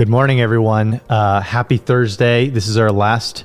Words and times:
Good 0.00 0.08
morning, 0.08 0.40
everyone. 0.40 1.02
Uh, 1.10 1.42
happy 1.42 1.76
Thursday. 1.76 2.48
This 2.48 2.68
is 2.68 2.78
our 2.78 2.90
last 2.90 3.44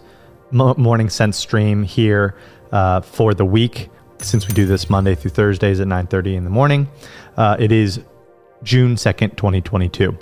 mo- 0.52 0.73
morning 0.75 1.09
sense 1.09 1.35
stream 1.35 1.83
here 1.83 2.33
uh, 2.71 3.01
for 3.01 3.33
the 3.33 3.43
week, 3.43 3.89
since 4.20 4.47
we 4.47 4.54
do 4.54 4.65
this 4.65 4.89
Monday 4.89 5.15
through 5.15 5.31
Thursdays 5.31 5.81
at 5.81 5.88
9:30 5.88 6.36
in 6.38 6.46
the 6.46 6.49
morning. 6.49 6.88
Uh, 7.36 7.57
it 7.60 7.73
is 7.73 7.99
June 8.63 8.96
2nd, 8.96 9.36
2022. 9.36 10.18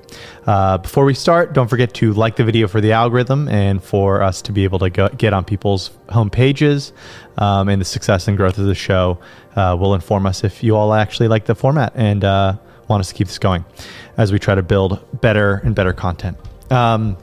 Uh, 0.47 0.79
before 0.79 1.05
we 1.05 1.13
start, 1.13 1.53
don't 1.53 1.67
forget 1.67 1.93
to 1.93 2.13
like 2.13 2.35
the 2.35 2.43
video 2.43 2.67
for 2.67 2.81
the 2.81 2.93
algorithm 2.93 3.47
and 3.47 3.83
for 3.83 4.23
us 4.23 4.41
to 4.41 4.51
be 4.51 4.63
able 4.63 4.79
to 4.79 4.89
go, 4.89 5.09
get 5.09 5.33
on 5.33 5.45
people's 5.45 5.91
home 6.09 6.31
pages. 6.31 6.93
Um, 7.37 7.69
and 7.69 7.79
the 7.79 7.85
success 7.85 8.27
and 8.27 8.35
growth 8.37 8.57
of 8.57 8.65
the 8.65 8.73
show 8.73 9.19
uh, 9.55 9.77
will 9.79 9.93
inform 9.93 10.25
us 10.25 10.43
if 10.43 10.63
you 10.63 10.75
all 10.75 10.95
actually 10.95 11.27
like 11.27 11.45
the 11.45 11.53
format 11.53 11.93
and 11.93 12.23
uh, 12.23 12.57
want 12.87 13.01
us 13.01 13.09
to 13.09 13.15
keep 13.15 13.27
this 13.27 13.39
going 13.39 13.65
as 14.17 14.31
we 14.31 14.39
try 14.39 14.55
to 14.55 14.63
build 14.63 15.21
better 15.21 15.61
and 15.63 15.75
better 15.75 15.93
content. 15.93 16.37
Um, 16.71 17.17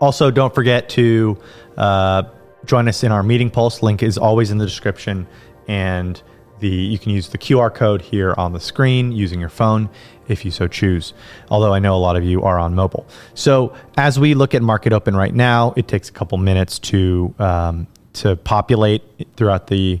also, 0.00 0.30
don't 0.30 0.54
forget 0.54 0.88
to 0.90 1.38
uh, 1.76 2.22
join 2.64 2.88
us 2.88 3.02
in 3.02 3.12
our 3.12 3.22
meeting 3.22 3.50
pulse. 3.50 3.82
Link 3.82 4.02
is 4.02 4.16
always 4.16 4.50
in 4.50 4.58
the 4.58 4.66
description 4.66 5.26
and 5.66 6.22
the 6.60 6.68
you 6.68 6.98
can 6.98 7.12
use 7.12 7.28
the 7.28 7.38
QR 7.38 7.72
code 7.72 8.02
here 8.02 8.34
on 8.36 8.52
the 8.52 8.60
screen 8.60 9.12
using 9.12 9.38
your 9.38 9.48
phone 9.48 9.88
if 10.28 10.44
you 10.44 10.50
so 10.50 10.68
choose. 10.68 11.14
Although 11.50 11.72
I 11.72 11.78
know 11.78 11.94
a 11.94 11.98
lot 11.98 12.16
of 12.16 12.24
you 12.24 12.42
are 12.42 12.58
on 12.58 12.74
mobile. 12.74 13.06
So 13.34 13.74
as 13.96 14.18
we 14.18 14.34
look 14.34 14.54
at 14.54 14.62
Market 14.62 14.92
Open 14.92 15.16
right 15.16 15.34
now, 15.34 15.72
it 15.76 15.88
takes 15.88 16.08
a 16.08 16.12
couple 16.12 16.38
minutes 16.38 16.78
to 16.80 17.34
um, 17.38 17.86
to 18.14 18.36
populate 18.36 19.02
throughout 19.36 19.68
the 19.68 20.00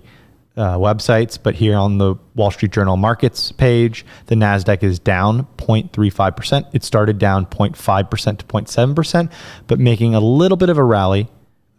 uh, 0.58 0.76
websites, 0.76 1.38
but 1.40 1.54
here 1.54 1.76
on 1.76 1.98
the 1.98 2.16
Wall 2.34 2.50
Street 2.50 2.72
Journal 2.72 2.96
markets 2.96 3.52
page, 3.52 4.04
the 4.26 4.34
Nasdaq 4.34 4.82
is 4.82 4.98
down 4.98 5.46
0.35%. 5.56 6.68
It 6.74 6.84
started 6.84 7.18
down 7.18 7.46
0.5% 7.46 8.38
to 8.38 8.44
0.7%, 8.44 9.32
but 9.66 9.78
making 9.78 10.14
a 10.14 10.20
little 10.20 10.56
bit 10.56 10.68
of 10.68 10.76
a 10.76 10.84
rally 10.84 11.28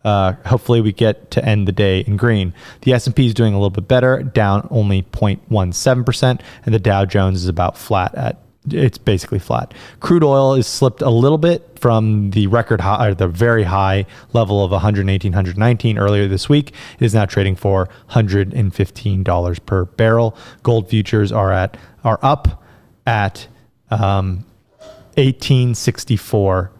uh, 0.03 0.33
hopefully, 0.45 0.79
we 0.79 0.93
get 0.93 1.29
to 1.31 1.43
end 1.43 1.67
the 1.67 1.71
day 1.71 1.99
in 1.99 2.15
green. 2.15 2.53
The 2.81 2.93
S&P 2.93 3.27
is 3.27 3.33
doing 3.33 3.53
a 3.53 3.57
little 3.57 3.69
bit 3.69 3.87
better, 3.87 4.23
down 4.23 4.67
only 4.71 5.03
0.17%, 5.03 6.41
and 6.65 6.73
the 6.73 6.79
Dow 6.79 7.05
Jones 7.05 7.43
is 7.43 7.49
about 7.49 7.77
flat 7.77 8.15
at 8.15 8.41
it's 8.69 8.97
basically 8.97 9.39
flat. 9.39 9.73
Crude 9.99 10.23
oil 10.23 10.53
is 10.53 10.67
slipped 10.67 11.01
a 11.01 11.09
little 11.09 11.37
bit 11.37 11.79
from 11.79 12.31
the 12.31 12.47
record 12.47 12.81
high, 12.81 13.07
or 13.07 13.13
the 13.13 13.27
very 13.27 13.63
high 13.63 14.05
level 14.33 14.63
of 14.63 14.71
118, 14.71 15.31
119 15.31 15.97
earlier 15.97 16.27
this 16.27 16.49
week. 16.49 16.73
It 16.99 17.05
is 17.05 17.13
now 17.13 17.25
trading 17.25 17.55
for 17.55 17.89
$115 18.11 19.65
per 19.65 19.85
barrel. 19.85 20.37
Gold 20.63 20.89
futures 20.89 21.31
are 21.31 21.51
at 21.51 21.77
are 22.03 22.19
up 22.21 22.63
at 23.05 23.47
um, 23.91 24.45
1864 25.15 26.71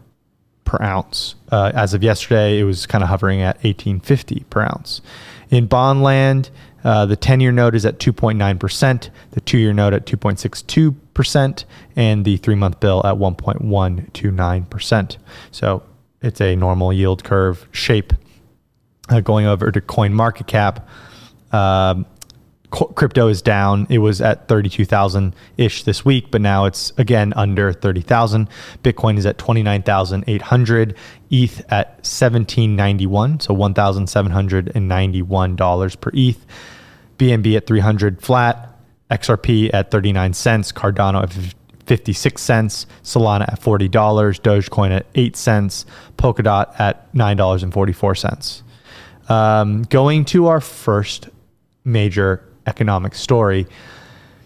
per 0.66 0.77
ounce. 0.81 1.35
Uh, 1.52 1.72
as 1.73 1.94
of 1.94 2.03
yesterday, 2.03 2.59
it 2.59 2.63
was 2.63 2.85
kind 2.85 3.03
of 3.03 3.09
hovering 3.09 3.41
at 3.41 3.55
1850 3.57 4.45
per 4.50 4.61
ounce. 4.61 5.02
In 5.50 5.66
bond 5.66 6.03
land, 6.03 6.52
uh, 6.83 7.05
the 7.05 7.16
10 7.16 7.39
year 7.39 7.52
note 7.52 7.75
is 7.75 7.85
at 7.85 7.99
2.9%, 7.99 9.09
the 9.31 9.41
two 9.41 9.58
year 9.58 9.73
note 9.73 9.94
at 9.94 10.05
2.62%, 10.05 11.66
and 11.95 12.25
the 12.25 12.38
three 12.38 12.55
month 12.55 12.80
bill 12.80 13.05
at 13.05 13.16
1.129%. 13.16 15.17
So 15.52 15.83
it's 16.22 16.41
a 16.41 16.55
normal 16.55 16.94
yield 16.94 17.23
curve 17.23 17.67
shape. 17.72 18.13
Uh, 19.09 19.22
going 19.22 19.47
over 19.47 19.72
to 19.72 19.81
coin 19.81 20.13
market 20.13 20.45
cap, 20.45 20.88
um, 21.52 22.05
crypto 22.72 23.28
is 23.28 23.42
down. 23.42 23.88
It 23.89 23.98
was 24.00 24.22
at 24.22 24.48
32,000 24.48 25.36
ish 25.58 25.84
this 25.84 26.06
week, 26.06 26.31
but 26.31 26.39
now 26.42 26.64
it's 26.66 26.94
again 26.98 27.34
under 27.36 27.73
30,000. 27.73 28.50
Bitcoin 28.84 29.17
is 29.17 29.25
at 29.25 29.38
29,800, 29.38 30.95
ETH 31.31 31.59
at 31.72 31.88
1791, 31.97 33.40
so 33.40 33.56
$1,791 33.56 36.02
per 36.02 36.12
ETH. 36.14 36.45
BNB 37.17 37.56
at 37.58 37.66
300 37.68 38.22
flat, 38.22 38.78
XRP 39.12 39.69
at 39.74 39.91
39 39.91 40.34
cents, 40.34 40.72
Cardano 40.72 41.24
at 41.24 41.34
56 41.85 42.41
cents, 42.41 42.85
Solana 43.03 43.52
at 43.52 43.59
$40, 43.59 43.90
Dogecoin 43.90 44.91
at 44.91 45.06
8 45.16 45.35
cents, 45.35 45.85
Polkadot 46.18 46.79
at 46.79 47.13
$9.44. 47.13 48.62
Um, 49.29 49.81
going 49.84 50.24
to 50.25 50.47
our 50.47 50.62
first 50.62 51.29
major 51.84 52.48
economic 52.69 53.16
story. 53.16 53.68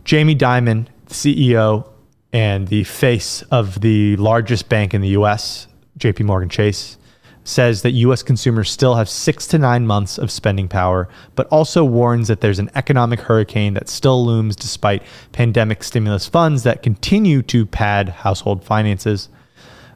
Jamie 0.04 0.36
Dimon, 0.36 0.88
CEO 1.08 1.88
and 2.32 2.68
the 2.68 2.84
face 2.84 3.44
of 3.44 3.82
the 3.82 4.16
largest 4.16 4.68
bank 4.68 4.94
in 4.94 5.02
the 5.02 5.10
US, 5.10 5.68
JP 6.00 6.26
Morgan 6.26 6.50
Chase, 6.50 6.98
says 7.44 7.82
that 7.82 7.92
US 7.92 8.24
consumers 8.24 8.72
still 8.72 8.96
have 8.96 9.10
six 9.10 9.46
to 9.48 9.58
nine 9.58 9.86
months 9.86 10.18
of 10.18 10.32
spending 10.32 10.68
power, 10.68 11.10
but 11.36 11.46
also 11.48 11.84
warns 11.84 12.28
that 12.30 12.42
there's 12.42 12.60
an 12.60 12.72
economic 12.76 13.20
hurricane 13.20 13.74
that 13.74 13.90
still 13.90 14.26
looms 14.26 14.56
despite 14.56 15.04
pandemic 15.34 15.84
stimulus 15.84 16.26
funds 16.26 16.64
that 16.64 16.82
continue 16.82 17.42
to 17.44 17.66
pad 17.66 18.10
household 18.10 18.64
finances. 18.64 19.30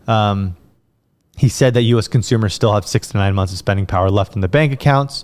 Um, 0.08 0.58
he 1.38 1.50
said 1.50 1.74
that 1.76 1.84
US 1.84 2.08
consumers 2.08 2.54
still 2.54 2.74
have 2.74 2.86
six 2.86 3.08
to 3.10 3.18
nine 3.18 3.34
months 3.34 3.54
of 3.54 3.60
spending 3.60 3.86
power 3.86 4.10
left 4.10 4.36
in 4.36 4.42
the 4.42 4.48
bank 4.48 4.74
accounts. 4.74 5.24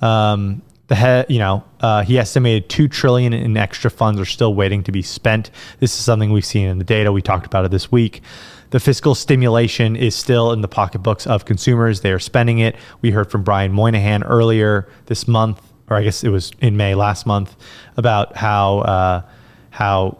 Um, 0.00 0.62
the 0.88 0.94
head, 0.94 1.26
you 1.28 1.38
know, 1.38 1.64
uh, 1.80 2.02
he 2.02 2.18
estimated 2.18 2.68
two 2.68 2.88
trillion 2.88 3.32
in 3.32 3.56
extra 3.56 3.90
funds 3.90 4.20
are 4.20 4.24
still 4.24 4.54
waiting 4.54 4.82
to 4.84 4.92
be 4.92 5.02
spent. 5.02 5.50
This 5.80 5.92
is 5.98 6.04
something 6.04 6.32
we've 6.32 6.44
seen 6.44 6.68
in 6.68 6.78
the 6.78 6.84
data. 6.84 7.10
We 7.10 7.22
talked 7.22 7.46
about 7.46 7.64
it 7.64 7.70
this 7.70 7.90
week. 7.90 8.22
The 8.70 8.80
fiscal 8.80 9.14
stimulation 9.14 9.96
is 9.96 10.14
still 10.14 10.52
in 10.52 10.60
the 10.60 10.68
pocketbooks 10.68 11.26
of 11.26 11.44
consumers. 11.44 12.00
They 12.00 12.12
are 12.12 12.18
spending 12.18 12.58
it. 12.60 12.76
We 13.00 13.10
heard 13.10 13.30
from 13.30 13.42
Brian 13.42 13.72
Moynihan 13.72 14.22
earlier 14.22 14.88
this 15.06 15.26
month, 15.26 15.60
or 15.88 15.96
I 15.96 16.02
guess 16.02 16.24
it 16.24 16.30
was 16.30 16.52
in 16.60 16.76
May 16.76 16.94
last 16.94 17.26
month, 17.26 17.56
about 17.96 18.36
how 18.36 18.78
uh, 18.80 19.22
how 19.70 20.18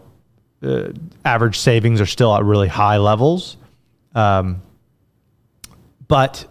uh, 0.63 0.89
average 1.25 1.59
savings 1.59 2.01
are 2.01 2.05
still 2.05 2.33
at 2.35 2.43
really 2.43 2.67
high 2.67 2.97
levels. 2.97 3.57
Um, 4.15 4.61
but 6.07 6.45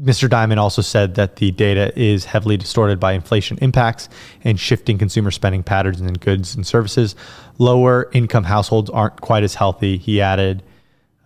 Mr. 0.00 0.28
Dimon 0.28 0.58
also 0.58 0.82
said 0.82 1.14
that 1.14 1.36
the 1.36 1.50
data 1.52 1.90
is 1.98 2.26
heavily 2.26 2.58
distorted 2.58 3.00
by 3.00 3.12
inflation 3.12 3.56
impacts 3.62 4.10
and 4.44 4.60
shifting 4.60 4.98
consumer 4.98 5.30
spending 5.30 5.62
patterns 5.62 6.00
in 6.00 6.12
goods 6.14 6.54
and 6.54 6.66
services. 6.66 7.16
Lower 7.56 8.10
income 8.12 8.44
households 8.44 8.90
aren't 8.90 9.20
quite 9.22 9.42
as 9.42 9.54
healthy. 9.54 9.96
He 9.96 10.20
added, 10.20 10.62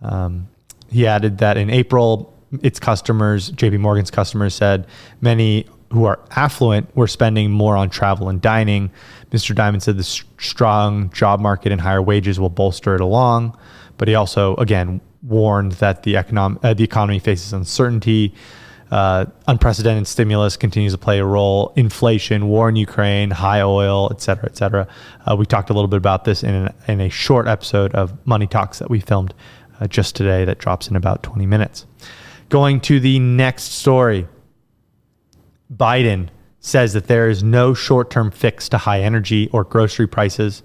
um, 0.01 0.47
he 0.89 1.05
added 1.05 1.39
that 1.39 1.57
in 1.57 1.69
April, 1.69 2.33
its 2.61 2.79
customers, 2.79 3.51
JP 3.51 3.79
Morgan's 3.79 4.11
customers, 4.11 4.55
said 4.55 4.87
many 5.19 5.67
who 5.91 6.05
are 6.05 6.19
affluent 6.31 6.95
were 6.95 7.07
spending 7.07 7.51
more 7.51 7.75
on 7.75 7.89
travel 7.89 8.29
and 8.29 8.41
dining. 8.41 8.89
Mr. 9.31 9.53
Dimon 9.53 9.81
said 9.81 9.97
the 9.97 10.03
strong 10.03 11.09
job 11.11 11.41
market 11.41 11.73
and 11.73 11.81
higher 11.81 12.01
wages 12.01 12.39
will 12.39 12.49
bolster 12.49 12.95
it 12.95 13.01
along, 13.01 13.57
but 13.97 14.07
he 14.07 14.15
also 14.15 14.55
again 14.55 15.01
warned 15.23 15.73
that 15.73 16.03
the 16.03 16.15
economic 16.15 16.63
uh, 16.63 16.73
the 16.73 16.85
economy 16.85 17.19
faces 17.19 17.51
uncertainty. 17.51 18.33
Uh, 18.91 19.25
unprecedented 19.47 20.05
stimulus 20.05 20.57
continues 20.57 20.91
to 20.91 20.97
play 20.97 21.19
a 21.19 21.25
role. 21.25 21.71
Inflation, 21.75 22.47
war 22.49 22.67
in 22.67 22.75
Ukraine, 22.75 23.31
high 23.31 23.61
oil, 23.61 24.09
et 24.11 24.21
cetera, 24.21 24.45
et 24.45 24.57
cetera. 24.57 24.87
Uh, 25.25 25.35
we 25.35 25.45
talked 25.45 25.69
a 25.69 25.73
little 25.73 25.87
bit 25.87 25.97
about 25.97 26.25
this 26.25 26.43
in, 26.43 26.53
an, 26.53 26.73
in 26.87 26.99
a 26.99 27.09
short 27.09 27.47
episode 27.47 27.93
of 27.95 28.13
Money 28.27 28.47
Talks 28.47 28.79
that 28.79 28.89
we 28.89 28.99
filmed 28.99 29.33
uh, 29.79 29.87
just 29.87 30.15
today 30.15 30.43
that 30.43 30.57
drops 30.57 30.89
in 30.89 30.97
about 30.97 31.23
20 31.23 31.45
minutes. 31.45 31.85
Going 32.49 32.81
to 32.81 32.99
the 32.99 33.17
next 33.19 33.71
story 33.71 34.27
Biden 35.75 36.29
says 36.59 36.93
that 36.93 37.07
there 37.07 37.29
is 37.29 37.43
no 37.43 37.73
short 37.73 38.09
term 38.09 38.29
fix 38.29 38.69
to 38.69 38.77
high 38.77 39.01
energy 39.01 39.49
or 39.51 39.63
grocery 39.63 40.07
prices. 40.07 40.61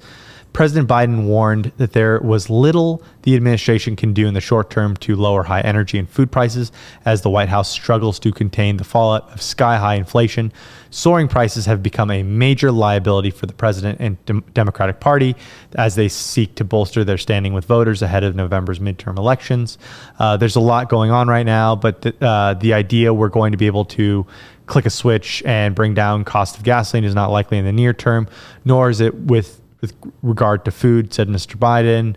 President 0.57 0.89
Biden 0.89 1.27
warned 1.27 1.71
that 1.77 1.93
there 1.93 2.19
was 2.21 2.49
little 2.49 3.03
the 3.25 3.37
administration 3.37 3.95
can 3.95 4.15
do 4.15 4.27
in 4.27 4.33
the 4.33 4.41
short 4.41 4.71
term 4.71 4.97
to 4.97 5.15
lower 5.15 5.43
high 5.43 5.61
energy 5.61 5.99
and 5.99 6.09
food 6.09 6.33
prices 6.33 6.73
as 7.05 7.21
the 7.21 7.29
White 7.29 7.51
House 7.51 7.71
struggles 7.71 8.19
to 8.21 8.33
contain 8.33 8.79
the 8.79 8.85
fallout 8.85 9.31
of 9.35 9.43
sky 9.43 9.77
high 9.77 9.97
inflation. 9.97 10.51
Soaring 10.89 11.29
prices 11.29 11.67
have 11.67 11.83
become 11.83 12.11
a 12.11 12.23
major 12.23 12.73
liability 12.73 13.31
for 13.31 13.45
the 13.45 13.53
president 13.53 14.01
and 14.01 14.25
de- 14.25 14.41
Democratic 14.55 14.99
Party 14.99 15.37
as 15.75 15.95
they 15.95 16.09
seek 16.09 16.55
to 16.55 16.65
bolster 16.65 17.05
their 17.05 17.19
standing 17.19 17.53
with 17.53 17.67
voters 17.67 18.01
ahead 18.01 18.25
of 18.25 18.35
November's 18.35 18.79
midterm 18.79 19.19
elections. 19.19 19.77
Uh, 20.19 20.39
there's 20.39 20.57
a 20.57 20.61
lot 20.61 20.89
going 20.89 21.11
on 21.11 21.29
right 21.29 21.45
now, 21.45 21.77
but 21.77 22.01
the, 22.01 22.25
uh, 22.27 22.55
the 22.55 22.73
idea 22.73 23.13
we're 23.13 23.29
going 23.29 23.53
to 23.53 23.59
be 23.59 23.67
able 23.67 23.85
to 23.85 24.27
click 24.65 24.87
a 24.87 24.91
switch 24.91 25.43
and 25.45 25.75
bring 25.75 25.93
down 25.93 26.25
cost 26.25 26.57
of 26.57 26.65
gasoline 26.65 27.05
is 27.05 27.15
not 27.15 27.31
likely 27.31 27.59
in 27.59 27.67
the 27.67 27.73
near 27.73 27.93
term, 27.93 28.27
nor 28.65 28.89
is 28.89 29.03
it 29.03 29.15
with 29.15 29.61
with 29.87 30.13
regard 30.23 30.65
to 30.65 30.71
food, 30.71 31.13
said 31.13 31.29
Mr. 31.29 31.57
Biden. 31.57 32.17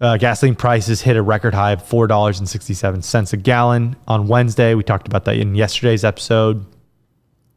Uh, 0.00 0.16
gasoline 0.16 0.56
prices 0.56 1.00
hit 1.00 1.16
a 1.16 1.22
record 1.22 1.54
high 1.54 1.72
of 1.72 1.82
$4.67 1.82 3.32
a 3.32 3.36
gallon 3.36 3.96
on 4.08 4.26
Wednesday. 4.26 4.74
We 4.74 4.82
talked 4.82 5.06
about 5.06 5.24
that 5.26 5.36
in 5.36 5.54
yesterday's 5.54 6.04
episode. 6.04 6.64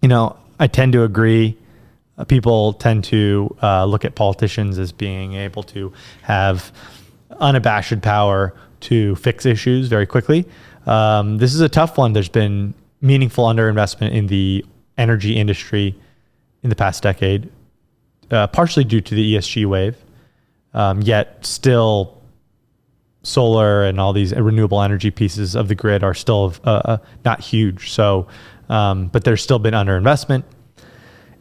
You 0.02 0.10
know, 0.10 0.38
I 0.60 0.68
tend 0.68 0.94
to 0.94 1.04
agree. 1.04 1.58
Uh, 2.18 2.24
people 2.24 2.74
tend 2.74 3.04
to 3.06 3.56
uh, 3.64 3.86
look 3.86 4.06
at 4.06 4.16
politicians 4.16 4.78
as 4.78 4.92
being 4.92 5.34
able 5.34 5.64
to 5.64 5.92
have 6.22 6.72
unabashed 7.40 8.02
power 8.02 8.54
to 8.82 9.16
fix 9.16 9.46
issues 9.46 9.88
very 9.88 10.06
quickly. 10.06 10.46
Um, 10.86 11.40
this 11.40 11.54
is 11.54 11.62
a 11.62 11.70
tough 11.70 11.98
one. 11.98 12.14
There's 12.14 12.30
been 12.30 12.76
meaningful 13.02 13.46
underinvestment 13.46 14.12
in 14.12 14.28
the 14.28 14.64
energy 14.98 15.36
industry 15.36 15.96
in 16.64 16.70
the 16.70 16.76
past 16.76 17.04
decade, 17.04 17.50
uh, 18.32 18.48
partially 18.48 18.84
due 18.84 19.02
to 19.02 19.16
the 19.16 19.36
ESG 19.36 19.66
wave. 19.66 19.96
Um, 20.74 21.02
yet 21.02 21.46
still, 21.46 22.22
solar 23.24 23.84
and 23.84 24.00
all 24.00 24.14
these 24.14 24.34
renewable 24.34 24.82
energy 24.82 25.12
pieces 25.12 25.56
of 25.56 25.68
the 25.68 25.76
grid 25.76 26.04
are 26.04 26.14
still 26.14 26.54
uh, 26.64 26.82
uh, 26.86 26.98
not 27.24 27.40
huge. 27.42 27.92
So, 27.92 28.28
um, 28.70 29.08
but 29.08 29.24
there's 29.24 29.42
still 29.42 29.60
been 29.60 29.74
underinvestment 29.74 30.44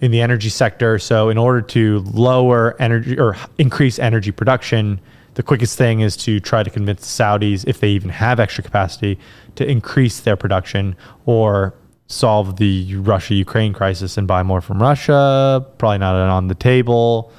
in 0.00 0.10
the 0.10 0.20
energy 0.20 0.48
sector. 0.48 0.98
So, 0.98 1.28
in 1.28 1.38
order 1.38 1.62
to 1.62 2.00
lower 2.12 2.80
energy 2.80 3.18
or 3.18 3.36
increase 3.58 3.98
energy 3.98 4.32
production, 4.32 5.00
the 5.34 5.42
quickest 5.42 5.76
thing 5.76 6.00
is 6.00 6.16
to 6.18 6.40
try 6.40 6.62
to 6.62 6.70
convince 6.70 7.00
the 7.00 7.22
Saudis, 7.22 7.64
if 7.66 7.80
they 7.80 7.88
even 7.90 8.10
have 8.10 8.38
extra 8.38 8.62
capacity, 8.62 9.18
to 9.56 9.68
increase 9.68 10.20
their 10.20 10.36
production 10.36 10.96
or 11.26 11.74
solve 12.14 12.56
the 12.56 12.94
Russia 12.96 13.34
Ukraine 13.34 13.72
crisis 13.72 14.16
and 14.16 14.26
buy 14.26 14.42
more 14.42 14.60
from 14.60 14.80
Russia. 14.80 15.66
Probably 15.78 15.98
not 15.98 16.14
on 16.14 16.48
the 16.48 16.54
table, 16.54 17.32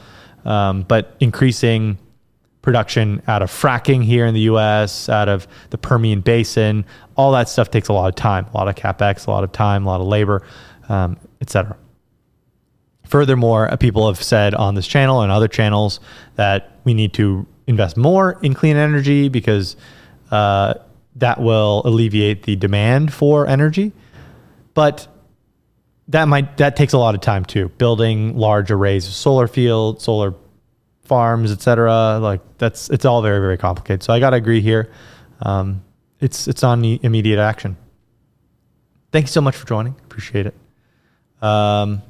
um, 0.44 0.83
but 0.83 1.16
increasing 1.19 1.98
production 2.62 3.22
out 3.27 3.42
of 3.42 3.51
fracking 3.51 4.04
here 4.04 4.25
in 4.25 4.33
the 4.33 4.42
US, 4.42 5.07
out 5.07 5.30
of 5.30 5.48
the 5.69 5.77
Permian 5.77 6.19
Basin, 6.19 6.83
all 7.16 7.31
that 7.31 7.48
stuff 7.48 7.69
takes 7.69 7.88
a 7.88 7.94
lot 7.94 8.10
of 8.10 8.16
time, 8.16 8.48
a 8.54 8.57
lot 8.57 8.68
of 8.68 8.75
capex, 8.75 9.27
a 9.27 9.31
lot 9.31 9.44
of 9.44 9.51
time, 9.51 9.86
a 9.86 9.89
lot 9.89 10.01
of 10.01 10.07
labor, 10.07 10.42
um, 10.89 11.16
etc. 11.42 11.77
Furthermore, 13.06 13.72
uh, 13.72 13.77
people 13.77 14.07
have 14.07 14.22
said 14.22 14.56
on 14.56 14.74
this 14.74 14.88
channel 14.88 15.22
and 15.22 15.31
other 15.31 15.48
channels 15.48 16.00
that 16.36 16.80
we 16.83 16.94
need 16.94 17.13
to 17.13 17.45
invest 17.68 17.98
more 17.98 18.39
in 18.42 18.54
clean 18.56 18.75
energy 18.75 19.30
because 19.30 19.75
uh, 20.31 20.74
that 21.16 21.39
will 21.39 21.83
alleviate 21.86 22.44
the 22.44 22.56
demand 22.56 23.13
for 23.13 23.48
energy. 23.48 23.94
But 24.75 25.07
that 26.10 26.25
might 26.25 26.57
that 26.57 26.75
takes 26.75 26.94
a 26.94 27.00
lot 27.00 27.16
of 27.16 27.22
time 27.22 27.45
too. 27.45 27.69
Building 27.69 28.38
large 28.38 28.69
arrays 28.69 29.07
of 29.07 29.13
solar 29.13 29.48
fields, 29.48 30.04
solar 30.04 30.36
farms, 31.04 31.51
etc. 31.51 32.19
Like 32.22 32.42
that's 32.60 32.92
it's 32.92 33.06
all 33.06 33.24
very 33.24 33.39
very 33.39 33.57
complicated. 33.57 34.04
So 34.04 34.13
I 34.13 34.19
got 34.19 34.30
to 34.31 34.38
agree 34.38 34.62
here. 34.62 34.92
Um, 35.42 35.83
it's 36.19 36.48
it's 36.48 36.63
on 36.63 36.86
immediate 36.86 37.39
action. 37.39 37.77
Thank 39.12 39.24
you 39.24 39.31
so 39.31 39.42
much 39.42 39.56
for 39.56 39.66
joining. 39.66 39.95
Appreciate 40.04 40.45
it. 40.45 40.56
Um, 41.42 42.01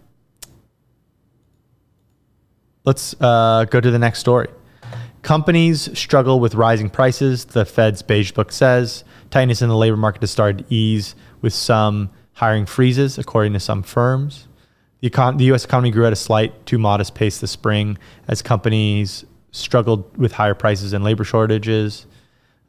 let's 2.84 3.16
uh, 3.22 3.66
go 3.70 3.80
to 3.80 3.92
the 3.92 4.00
next 4.00 4.20
story. 4.20 4.48
Companies 5.22 5.98
struggle 5.98 6.40
with 6.40 6.56
rising 6.56 6.90
prices. 6.90 7.46
The 7.46 7.66
Fed's 7.66 8.02
Beige 8.02 8.32
Book 8.32 8.52
says 8.52 9.04
tightness 9.30 9.62
in 9.62 9.70
the 9.70 9.78
labor 9.78 9.98
market 9.98 10.22
has 10.22 10.32
started 10.32 10.60
to 10.60 10.74
ease 10.74 11.16
with 11.42 11.54
some 11.54 12.12
hiring 12.36 12.66
freezes, 12.66 13.18
according 13.18 13.54
to 13.54 13.60
some 13.60 13.82
firms. 13.82 14.48
The, 15.00 15.10
econ- 15.10 15.38
the 15.38 15.46
U.S. 15.46 15.66
economy 15.66 15.92
grew 15.92 16.06
at 16.06 16.14
a 16.14 16.18
slight 16.18 16.66
too 16.66 16.78
modest 16.78 17.16
pace 17.16 17.40
this 17.40 17.52
spring 17.52 17.98
as 18.28 18.42
companies 18.42 19.26
struggled 19.52 20.18
with 20.18 20.34
higher 20.34 20.54
prices 20.54 20.94
and 20.94 21.04
labor 21.04 21.24
shortages. 21.24 22.06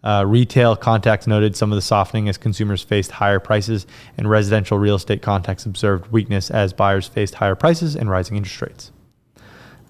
Uh, 0.05 0.25
retail 0.25 0.77
contacts 0.77 1.27
noted 1.27 1.57
some 1.57 1.73
of 1.73 1.77
the 1.77 1.83
softening 1.83 2.29
as 2.29 2.39
consumers 2.39 2.83
faced 2.83 3.11
higher 3.11 3.41
prices, 3.41 3.87
and 4.17 4.31
residential 4.31 4.79
real 4.79 4.95
estate 4.95 5.21
contacts 5.21 5.67
observed 5.67 6.13
weakness 6.13 6.49
as 6.49 6.73
buyers 6.73 7.09
faced 7.09 7.35
higher 7.35 7.57
prices 7.57 7.97
and 7.97 8.09
rising 8.09 8.37
interest 8.37 8.63
rates. 8.63 8.93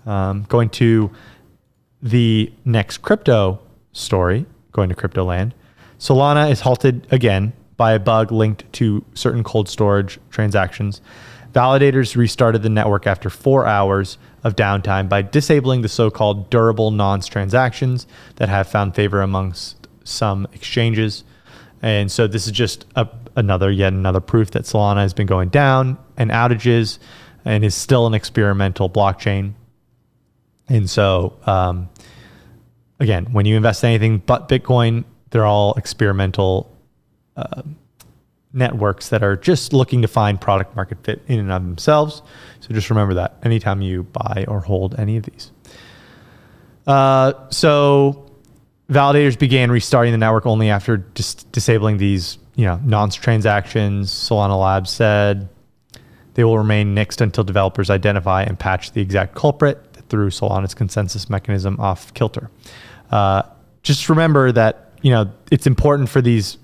Um, 0.07 0.45
going 0.49 0.71
to 0.71 1.11
the 2.01 2.51
next 2.65 2.99
crypto 2.99 3.61
story, 3.93 4.47
going 4.73 4.89
to 4.89 4.95
crypto 4.95 5.25
land, 5.25 5.53
Solana 5.99 6.51
is 6.51 6.61
halted 6.61 7.07
again 7.11 7.53
by 7.77 7.93
a 7.93 7.99
bug 7.99 8.33
linked 8.33 8.71
to 8.75 9.05
certain 9.15 9.45
cold 9.45 9.69
storage 9.69 10.19
transactions. 10.31 11.01
Validators 11.53 12.17
restarted 12.17 12.63
the 12.63 12.69
network 12.69 13.07
after 13.07 13.31
four 13.31 13.67
hours 13.67 14.19
of 14.45 14.57
downtime 14.57 15.09
by 15.09 15.23
disabling 15.23 15.83
the 15.83 15.89
so 15.89 16.11
called 16.11 16.51
durable 16.51 16.91
nonce 16.91 17.27
transactions 17.27 18.07
that 18.37 18.49
have 18.49 18.69
found 18.69 18.95
favor 18.95 19.23
amongst 19.23 19.89
some 20.05 20.47
exchanges. 20.53 21.25
And 21.83 22.13
so 22.13 22.27
this 22.27 22.47
is 22.47 22.53
just 22.53 22.85
a, 22.95 23.09
another, 23.37 23.71
yet 23.71 23.93
another 23.93 24.21
proof 24.21 24.51
that 24.53 24.65
Solana 24.65 24.99
has 24.99 25.15
been 25.15 25.27
going 25.27 25.49
down 25.49 25.99
and 26.17 26.31
outages 26.31 26.99
and 27.45 27.65
is 27.65 27.75
still 27.75 28.07
an 28.07 28.15
experimental 28.15 28.91
blockchain. 28.91 29.55
And 30.69 30.91
so, 30.91 31.39
um, 31.47 31.89
again, 32.99 33.27
when 33.33 33.47
you 33.47 33.57
invest 33.57 33.85
in 33.85 33.91
anything 33.91 34.19
but 34.19 34.49
Bitcoin, 34.49 35.05
they're 35.31 35.47
all 35.47 35.75
experimental 35.75 36.76
networks 38.57 39.11
that 39.11 39.23
are 39.23 39.37
just 39.37 39.73
looking 39.73 40.03
to 40.03 40.09
find 40.09 40.41
product 40.41 40.75
market 40.75 40.99
fit 41.05 41.23
in 41.29 41.39
and 41.39 41.53
of 41.53 41.63
themselves. 41.63 42.23
So 42.61 42.73
just 42.73 42.91
remember 42.91 43.15
that 43.15 43.37
anytime 43.45 43.83
you 43.83 44.05
buy 44.05 44.47
or 44.49 44.61
hold 44.61 44.99
any 44.99 45.19
of 45.19 45.25
these. 45.25 45.53
Uh, 46.87 47.35
so 47.51 48.31
validators 48.89 49.39
began 49.39 49.71
restarting 49.71 50.13
the 50.13 50.19
network 50.19 50.47
only 50.47 50.71
after 50.71 50.97
dis- 50.97 51.35
disabling 51.35 51.99
these, 51.99 52.39
you 52.55 52.65
know, 52.65 52.81
nonce 52.85 53.15
transactions. 53.15 54.11
Solana 54.11 54.59
Labs 54.59 54.91
said 54.91 55.49
they 56.35 56.45
will 56.45 56.59
remain 56.59 56.95
nixed 56.95 57.21
until 57.21 57.45
developers 57.45 57.91
identify 57.91 58.43
and 58.43 58.59
patch 58.59 58.93
the 58.93 59.01
exact 59.01 59.35
culprit 59.35 59.83
through 60.09 60.31
Solana's 60.31 60.75
consensus 60.75 61.29
mechanism 61.29 61.79
off 61.81 62.15
kilter. 62.15 62.51
Uh, 63.11 63.43
just 63.83 64.09
remember 64.09 64.51
that 64.53 64.93
you 65.03 65.11
know 65.11 65.31
it's 65.51 65.67
important 65.67 66.09
for 66.09 66.21
these 66.21 66.59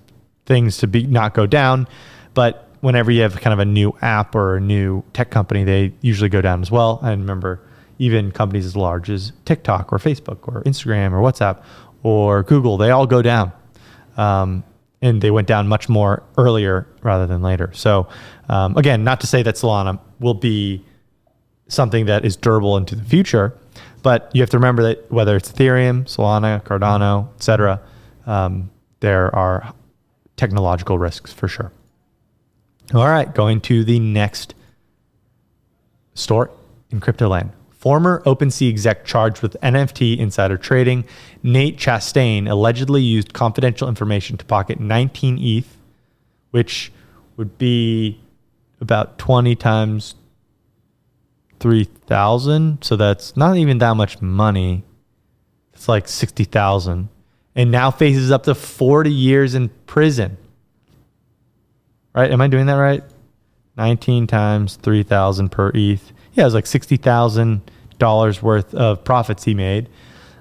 things 0.47 0.79
to 0.79 0.87
be 0.87 1.07
not 1.07 1.35
go 1.35 1.47
down, 1.47 1.87
but 2.35 2.69
whenever 2.81 3.11
you 3.11 3.23
have 3.23 3.41
kind 3.41 3.53
of 3.53 3.61
a 3.61 3.65
new 3.65 3.97
app 4.03 4.35
or 4.35 4.57
a 4.57 4.61
new 4.61 5.03
tech 5.13 5.31
company, 5.31 5.65
they 5.65 5.93
usually 6.01 6.29
go 6.29 6.41
down 6.41 6.61
as 6.61 6.71
well. 6.71 6.99
And 7.03 7.23
remember, 7.23 7.61
even 7.99 8.33
companies 8.33 8.67
as 8.67 8.77
large 8.77 9.09
as 9.09 9.33
TikTok 9.45 9.93
or 9.93 9.99
Facebook 9.99 10.49
or 10.49 10.63
Instagram 10.65 11.13
or 11.13 11.21
WhatsApp 11.21 11.63
or 12.03 12.43
Google, 12.43 12.77
they 12.77 12.91
all 12.91 13.07
go 13.07 13.23
down. 13.23 13.53
Um, 14.17 14.65
and 15.01 15.21
they 15.21 15.31
went 15.31 15.49
down 15.49 15.69
much 15.69 15.89
more 15.89 16.23
earlier 16.37 16.87
rather 17.03 17.27
than 17.27 17.43
later. 17.43 17.71
So, 17.73 18.09
um, 18.49 18.77
again, 18.77 19.05
not 19.05 19.21
to 19.21 19.27
say 19.27 19.43
that 19.43 19.57
Solana 19.57 19.99
will 20.21 20.35
be 20.35 20.85
something 21.69 22.07
that 22.07 22.25
is 22.25 22.37
durable 22.37 22.77
into 22.77 22.95
the 22.95 23.05
future. 23.05 23.57
But 24.03 24.31
you 24.35 24.43
have 24.43 24.51
to 24.51 24.59
remember 24.59 24.83
that 24.83 25.11
whether 25.11 25.37
it's 25.37 25.51
Ethereum, 25.51 26.05
Solana, 26.05 26.63
Cardano, 26.63 27.33
etc., 27.37 27.81
um, 28.27 28.71
there 29.01 29.35
are 29.35 29.73
technological 30.37 30.99
risks 30.99 31.33
for 31.33 31.49
sure. 31.49 31.73
All 32.95 33.09
right, 33.09 33.33
going 33.33 33.61
to 33.63 33.85
the 33.85 33.99
next 33.99 34.55
story 36.15 36.51
in 36.91 37.01
crypto 37.01 37.29
land. 37.29 37.53
Former 37.71 38.23
OpenSea 38.27 38.69
exec 38.69 39.05
charged 39.05 39.43
with 39.43 39.57
NFT 39.61 40.19
insider 40.19 40.57
trading, 40.57 41.05
Nate 41.43 41.77
Chastain 41.77 42.49
allegedly 42.49 43.03
used 43.03 43.33
confidential 43.33 43.89
information 43.89 44.37
to 44.37 44.45
pocket 44.45 44.79
19 44.79 45.39
ETH, 45.41 45.77
which 46.53 46.93
would 47.37 47.59
be 47.59 48.21
about 48.81 49.19
20 49.19 49.57
times 49.57 50.15
3,000. 51.59 52.85
So 52.85 52.97
that's 52.97 53.37
not 53.37 53.57
even 53.57 53.79
that 53.79 53.95
much 53.95 54.21
money. 54.21 54.85
It's 55.73 55.89
like 55.89 56.07
60,000. 56.07 57.09
And 57.55 57.71
now 57.71 57.91
faces 57.91 58.31
up 58.31 58.45
to 58.45 58.55
40 58.55 59.11
years 59.11 59.55
in 59.55 59.69
prison. 59.87 60.39
Right? 62.15 62.31
Am 62.31 62.41
I 62.41 62.49
doing 62.49 62.67
that 62.67 62.75
right? 62.75 63.03
19 63.77 64.27
times 64.27 64.77
3,000 64.77 65.51
per 65.51 65.71
ETH. 65.75 66.13
Yeah, 66.35 66.43
it 66.43 66.47
was 66.47 66.55
like 66.55 66.65
$60,000 66.65 68.43
worth 68.43 68.75
of 68.75 69.05
profits 69.05 69.45
he 69.45 69.55
made. 69.55 69.89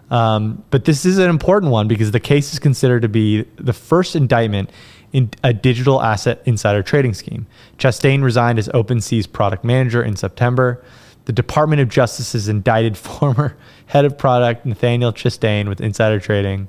Um, 0.10 0.64
but 0.70 0.86
this 0.86 1.06
is 1.06 1.18
an 1.18 1.30
important 1.30 1.72
one 1.72 1.88
because 1.88 2.12
the 2.12 2.20
case 2.20 2.52
is 2.52 2.60
considered 2.60 3.02
to 3.02 3.10
be 3.10 3.44
the 3.56 3.74
first 3.74 4.16
indictment 4.16 4.70
in 5.14 5.30
a 5.44 5.54
digital 5.54 6.02
asset 6.02 6.42
insider 6.46 6.84
trading 6.84 7.14
scheme. 7.14 7.48
Chastain 7.78 8.24
resigned 8.24 8.60
as 8.60 8.68
OpenSea's 8.70 9.28
product 9.28 9.64
manager 9.64 10.04
in 10.04 10.16
September. 10.16 10.84
The 11.26 11.34
Department 11.34 11.82
of 11.82 11.90
Justice 11.90 12.34
has 12.34 12.50
indicted 12.50 12.98
former 12.98 13.56
head 13.88 14.06
of 14.06 14.18
product 14.18 14.66
Nathaniel 14.66 15.14
Chastain 15.14 15.70
with 15.70 15.80
insider 15.80 16.20
trading. 16.20 16.68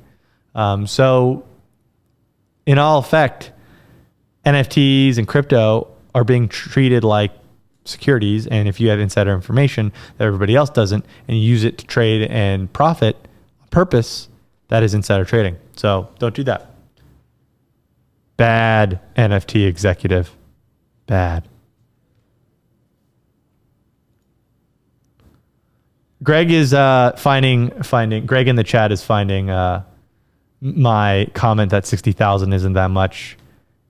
Um, 0.55 0.87
so, 0.87 1.45
in 2.67 2.79
all 2.79 2.99
effect, 2.99 3.53
NFTs 4.45 5.19
and 5.19 5.27
crypto 5.27 5.89
are 6.15 6.25
being 6.25 6.49
treated 6.49 7.05
like 7.05 7.33
securities. 7.85 8.47
And 8.47 8.69
if 8.69 8.81
you 8.81 8.89
have 8.89 9.01
insider 9.01 9.33
information 9.33 9.93
that 10.19 10.27
everybody 10.27 10.55
else 10.55 10.71
doesn't, 10.71 11.05
and 11.29 11.37
you 11.37 11.43
use 11.43 11.65
it 11.65 11.79
to 11.79 11.87
trade 11.87 12.29
and 12.31 12.73
profit 12.73 13.17
on 13.61 13.69
purpose, 13.69 14.29
that 14.69 14.83
is 14.83 14.95
insider 14.95 15.25
trading. 15.25 15.57
So 15.77 16.09
don't 16.19 16.35
do 16.35 16.45
that. 16.45 16.75
Bad 18.37 19.01
NFT 19.17 19.67
executive. 19.67 20.35
Bad. 21.07 21.49
Greg 26.23 26.53
is 26.53 26.73
uh, 26.73 27.13
finding 27.17 27.83
finding 27.83 28.27
Greg 28.27 28.47
in 28.47 28.55
the 28.55 28.63
chat 28.63 28.93
is 28.93 29.03
finding 29.03 29.51
uh, 29.51 29.83
my 30.63 31.27
comment 31.35 31.73
that 31.73 31.85
60,000 31.85 32.53
isn't 32.53 32.73
that 32.75 32.89
much. 32.89 33.37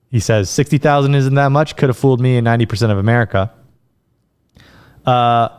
He 0.09 0.19
says 0.19 0.49
60,000 0.49 1.13
isn't 1.13 1.35
that 1.35 1.49
much. 1.49 1.75
Could 1.75 1.89
have 1.89 1.97
fooled 1.97 2.19
me 2.19 2.35
and 2.37 2.45
90% 2.45 2.91
of 2.91 2.97
America. 2.97 3.53
Uh, 5.05 5.49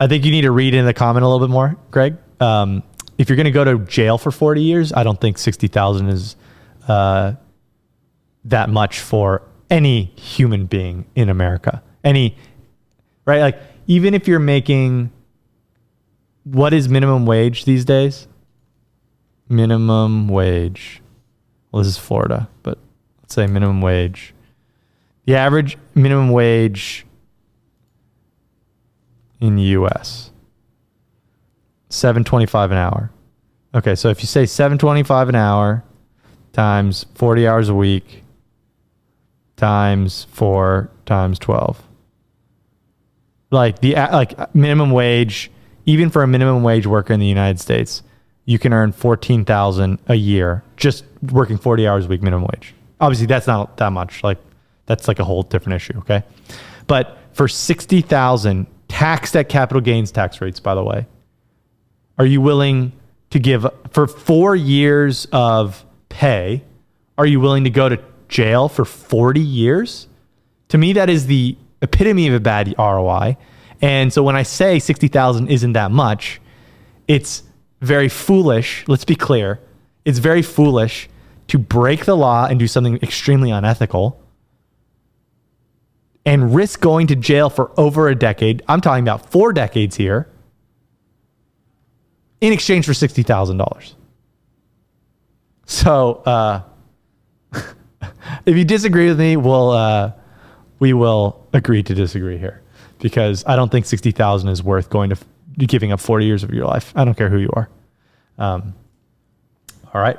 I 0.00 0.06
think 0.06 0.24
you 0.24 0.30
need 0.30 0.42
to 0.42 0.50
read 0.50 0.74
in 0.74 0.86
the 0.86 0.94
comment 0.94 1.24
a 1.24 1.28
little 1.28 1.46
bit 1.46 1.52
more, 1.52 1.76
Greg. 1.90 2.16
Um, 2.40 2.82
if 3.18 3.28
you're 3.28 3.36
going 3.36 3.44
to 3.44 3.50
go 3.50 3.64
to 3.64 3.78
jail 3.84 4.18
for 4.18 4.30
40 4.30 4.62
years, 4.62 4.92
I 4.92 5.02
don't 5.02 5.20
think 5.20 5.38
60,000 5.38 6.08
is 6.08 6.36
uh, 6.88 7.34
that 8.46 8.70
much 8.70 9.00
for 9.00 9.42
any 9.70 10.04
human 10.16 10.66
being 10.66 11.06
in 11.14 11.28
America. 11.28 11.82
Any, 12.02 12.36
right? 13.24 13.40
Like, 13.40 13.60
even 13.86 14.14
if 14.14 14.26
you're 14.26 14.38
making, 14.38 15.10
what 16.44 16.72
is 16.72 16.88
minimum 16.88 17.26
wage 17.26 17.64
these 17.64 17.84
days? 17.84 18.28
Minimum 19.48 20.28
wage. 20.28 21.02
Well, 21.70 21.82
this 21.82 21.92
is 21.92 21.98
Florida, 21.98 22.48
but 22.62 22.78
let's 23.20 23.34
say 23.34 23.46
minimum 23.46 23.80
wage. 23.80 24.34
The 25.26 25.36
average 25.36 25.76
minimum 25.94 26.30
wage 26.30 27.04
in 29.40 29.56
the 29.56 29.62
US 29.62 30.30
725 31.90 32.70
an 32.70 32.78
hour. 32.78 33.10
Okay, 33.74 33.94
so 33.94 34.08
if 34.08 34.20
you 34.20 34.26
say 34.26 34.46
725 34.46 35.28
an 35.28 35.34
hour 35.34 35.84
times 36.52 37.04
40 37.14 37.46
hours 37.46 37.68
a 37.68 37.74
week 37.74 38.24
times 39.56 40.26
4 40.30 40.90
times 41.04 41.38
12. 41.38 41.82
Like 43.50 43.80
the 43.80 43.94
like 43.94 44.54
minimum 44.54 44.90
wage 44.90 45.50
even 45.84 46.10
for 46.10 46.22
a 46.22 46.26
minimum 46.26 46.62
wage 46.62 46.86
worker 46.86 47.12
in 47.12 47.20
the 47.20 47.26
United 47.26 47.60
States, 47.60 48.02
you 48.46 48.58
can 48.58 48.72
earn 48.72 48.92
14,000 48.92 49.98
a 50.08 50.14
year 50.14 50.62
just 50.76 51.04
working 51.30 51.58
40 51.58 51.86
hours 51.86 52.06
a 52.06 52.08
week 52.08 52.22
minimum 52.22 52.48
wage. 52.52 52.74
Obviously 53.00 53.26
that's 53.26 53.46
not 53.46 53.76
that 53.76 53.92
much. 53.92 54.24
Like 54.24 54.38
that's 54.86 55.08
like 55.08 55.18
a 55.18 55.24
whole 55.24 55.42
different 55.42 55.76
issue, 55.76 55.98
okay? 55.98 56.22
But 56.86 57.18
for 57.32 57.48
60,000 57.48 58.66
taxed 58.88 59.36
at 59.36 59.48
capital 59.48 59.80
gains 59.80 60.10
tax 60.10 60.40
rates 60.40 60.60
by 60.60 60.74
the 60.74 60.82
way, 60.82 61.06
are 62.18 62.24
you 62.24 62.40
willing 62.40 62.92
to 63.30 63.38
give 63.38 63.66
for 63.90 64.06
4 64.06 64.56
years 64.56 65.26
of 65.32 65.84
pay? 66.08 66.62
Are 67.18 67.26
you 67.26 67.40
willing 67.40 67.64
to 67.64 67.70
go 67.70 67.88
to 67.88 67.98
jail 68.28 68.68
for 68.68 68.84
40 68.84 69.40
years? 69.40 70.06
To 70.68 70.78
me 70.78 70.92
that 70.92 71.10
is 71.10 71.26
the 71.26 71.56
epitome 71.82 72.28
of 72.28 72.34
a 72.34 72.40
bad 72.40 72.74
ROI. 72.78 73.36
And 73.82 74.12
so 74.12 74.22
when 74.22 74.36
I 74.36 74.44
say 74.44 74.78
60,000 74.78 75.48
isn't 75.48 75.72
that 75.74 75.90
much, 75.90 76.40
it's 77.08 77.42
very 77.80 78.08
foolish. 78.08 78.84
Let's 78.88 79.04
be 79.04 79.16
clear. 79.16 79.60
It's 80.04 80.18
very 80.18 80.42
foolish 80.42 81.08
to 81.48 81.58
break 81.58 82.04
the 82.04 82.16
law 82.16 82.46
and 82.46 82.58
do 82.58 82.66
something 82.66 82.96
extremely 83.02 83.50
unethical 83.50 84.20
and 86.24 86.54
risk 86.54 86.80
going 86.80 87.06
to 87.06 87.16
jail 87.16 87.48
for 87.48 87.70
over 87.78 88.08
a 88.08 88.14
decade. 88.14 88.62
I'm 88.68 88.80
talking 88.80 89.04
about 89.04 89.30
four 89.30 89.52
decades 89.52 89.96
here 89.96 90.28
in 92.40 92.52
exchange 92.52 92.84
for 92.84 92.92
$60,000. 92.92 93.94
So, 95.66 96.14
uh, 96.26 96.62
if 98.46 98.56
you 98.56 98.64
disagree 98.64 99.08
with 99.08 99.18
me, 99.18 99.36
we'll, 99.36 99.70
uh, 99.70 100.12
we 100.78 100.92
will 100.92 101.46
agree 101.52 101.82
to 101.84 101.94
disagree 101.94 102.38
here 102.38 102.62
because 102.98 103.44
I 103.46 103.56
don't 103.56 103.70
think 103.70 103.86
60,000 103.86 104.48
is 104.48 104.62
worth 104.62 104.90
going 104.90 105.10
to 105.10 105.16
giving 105.64 105.92
up 105.92 106.00
40 106.00 106.26
years 106.26 106.42
of 106.42 106.50
your 106.50 106.66
life. 106.66 106.92
I 106.94 107.04
don't 107.04 107.16
care 107.16 107.30
who 107.30 107.38
you 107.38 107.50
are. 107.54 107.70
Um, 108.38 108.74
all 109.94 110.00
right. 110.00 110.18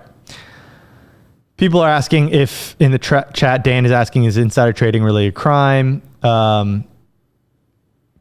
People 1.58 1.82
are 1.82 1.90
asking 1.90 2.30
if 2.30 2.76
in 2.80 2.92
the 2.92 2.98
tra- 2.98 3.30
chat, 3.34 3.64
Dan 3.64 3.86
is 3.86 3.92
asking, 3.92 4.24
is 4.24 4.38
insider 4.38 4.74
trading 4.74 5.04
really 5.04 5.28
a 5.28 5.32
crime? 5.32 6.02
Um, 6.24 6.86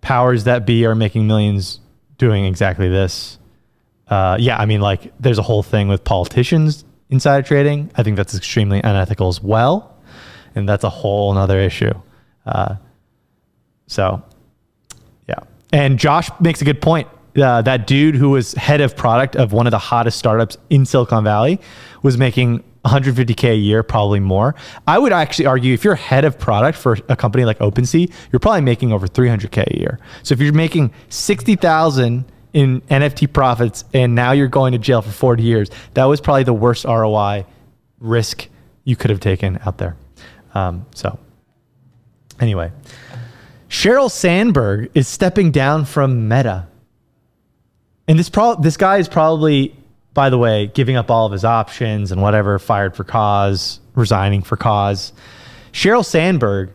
powers 0.02 0.44
that 0.44 0.66
be 0.66 0.84
are 0.84 0.94
making 0.94 1.26
millions 1.26 1.80
doing 2.18 2.44
exactly 2.44 2.88
this. 2.88 3.38
Uh, 4.08 4.36
yeah, 4.38 4.58
I 4.58 4.66
mean, 4.66 4.80
like, 4.80 5.12
there's 5.18 5.38
a 5.38 5.42
whole 5.42 5.62
thing 5.62 5.88
with 5.88 6.04
politicians 6.04 6.84
insider 7.10 7.46
trading. 7.46 7.90
I 7.94 8.02
think 8.02 8.16
that's 8.16 8.34
extremely 8.34 8.78
unethical 8.78 9.28
as 9.28 9.42
well. 9.42 9.96
And 10.54 10.68
that's 10.68 10.84
a 10.84 10.90
whole 10.90 11.36
other 11.36 11.58
issue. 11.58 11.92
Uh, 12.44 12.76
so 13.86 14.22
and 15.76 15.98
Josh 15.98 16.30
makes 16.40 16.62
a 16.62 16.64
good 16.64 16.80
point. 16.80 17.06
Uh, 17.36 17.60
that 17.60 17.86
dude 17.86 18.14
who 18.14 18.30
was 18.30 18.54
head 18.54 18.80
of 18.80 18.96
product 18.96 19.36
of 19.36 19.52
one 19.52 19.66
of 19.66 19.70
the 19.70 19.78
hottest 19.78 20.18
startups 20.18 20.56
in 20.70 20.86
Silicon 20.86 21.22
Valley 21.22 21.60
was 22.02 22.16
making 22.16 22.64
150k 22.86 23.50
a 23.50 23.56
year, 23.56 23.82
probably 23.82 24.18
more. 24.18 24.54
I 24.86 24.98
would 24.98 25.12
actually 25.12 25.44
argue 25.44 25.74
if 25.74 25.84
you're 25.84 25.94
head 25.94 26.24
of 26.24 26.38
product 26.38 26.78
for 26.78 26.96
a 27.10 27.16
company 27.16 27.44
like 27.44 27.58
OpenSea, 27.58 28.10
you're 28.32 28.40
probably 28.40 28.62
making 28.62 28.90
over 28.90 29.06
300k 29.06 29.66
a 29.66 29.78
year. 29.78 29.98
So 30.22 30.32
if 30.32 30.40
you're 30.40 30.54
making 30.54 30.92
60,000 31.10 32.24
in 32.54 32.80
NFT 32.80 33.30
profits 33.30 33.84
and 33.92 34.14
now 34.14 34.32
you're 34.32 34.48
going 34.48 34.72
to 34.72 34.78
jail 34.78 35.02
for 35.02 35.10
40 35.10 35.42
years, 35.42 35.68
that 35.92 36.06
was 36.06 36.22
probably 36.22 36.44
the 36.44 36.54
worst 36.54 36.86
ROI 36.86 37.44
risk 38.00 38.48
you 38.84 38.96
could 38.96 39.10
have 39.10 39.20
taken 39.20 39.58
out 39.66 39.76
there. 39.76 39.94
Um, 40.54 40.86
so 40.94 41.18
anyway. 42.40 42.72
Sheryl 43.68 44.10
Sandberg 44.10 44.90
is 44.94 45.08
stepping 45.08 45.50
down 45.50 45.84
from 45.84 46.28
Meta. 46.28 46.68
And 48.08 48.18
this 48.18 48.30
pro- 48.30 48.54
this 48.56 48.76
guy 48.76 48.98
is 48.98 49.08
probably, 49.08 49.74
by 50.14 50.30
the 50.30 50.38
way, 50.38 50.68
giving 50.68 50.96
up 50.96 51.10
all 51.10 51.26
of 51.26 51.32
his 51.32 51.44
options 51.44 52.12
and 52.12 52.22
whatever, 52.22 52.58
fired 52.58 52.94
for 52.94 53.04
cause, 53.04 53.80
resigning 53.94 54.42
for 54.42 54.56
cause. 54.56 55.12
Sheryl 55.72 56.04
Sandberg 56.04 56.70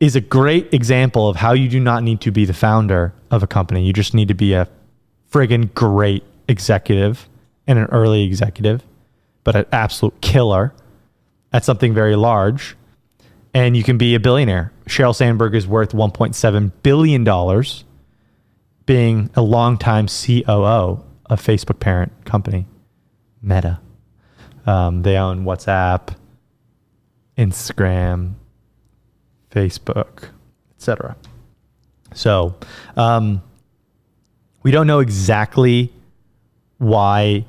is 0.00 0.16
a 0.16 0.20
great 0.20 0.72
example 0.72 1.28
of 1.28 1.36
how 1.36 1.52
you 1.52 1.68
do 1.68 1.78
not 1.78 2.02
need 2.02 2.20
to 2.22 2.32
be 2.32 2.44
the 2.44 2.54
founder 2.54 3.12
of 3.30 3.42
a 3.42 3.46
company. 3.46 3.84
You 3.84 3.92
just 3.92 4.14
need 4.14 4.28
to 4.28 4.34
be 4.34 4.54
a 4.54 4.68
friggin' 5.30 5.72
great 5.74 6.24
executive 6.48 7.28
and 7.66 7.78
an 7.78 7.86
early 7.86 8.24
executive, 8.24 8.82
but 9.44 9.54
an 9.54 9.66
absolute 9.70 10.20
killer 10.20 10.72
at 11.52 11.64
something 11.64 11.94
very 11.94 12.16
large 12.16 12.74
and 13.54 13.76
you 13.76 13.82
can 13.82 13.98
be 13.98 14.14
a 14.14 14.20
billionaire. 14.20 14.72
Sheryl 14.86 15.14
Sandberg 15.14 15.54
is 15.54 15.66
worth 15.66 15.92
$1.7 15.92 16.72
billion, 16.82 17.64
being 18.86 19.30
a 19.34 19.42
longtime 19.42 20.06
COO 20.06 21.04
of 21.26 21.40
Facebook 21.40 21.78
parent 21.78 22.12
company, 22.24 22.66
Meta. 23.42 23.80
Um, 24.66 25.02
they 25.02 25.16
own 25.16 25.44
WhatsApp, 25.44 26.14
Instagram, 27.36 28.34
Facebook, 29.50 30.28
etc. 30.76 31.16
So 32.14 32.54
um, 32.96 33.42
we 34.62 34.70
don't 34.70 34.86
know 34.86 35.00
exactly 35.00 35.92
why 36.78 37.44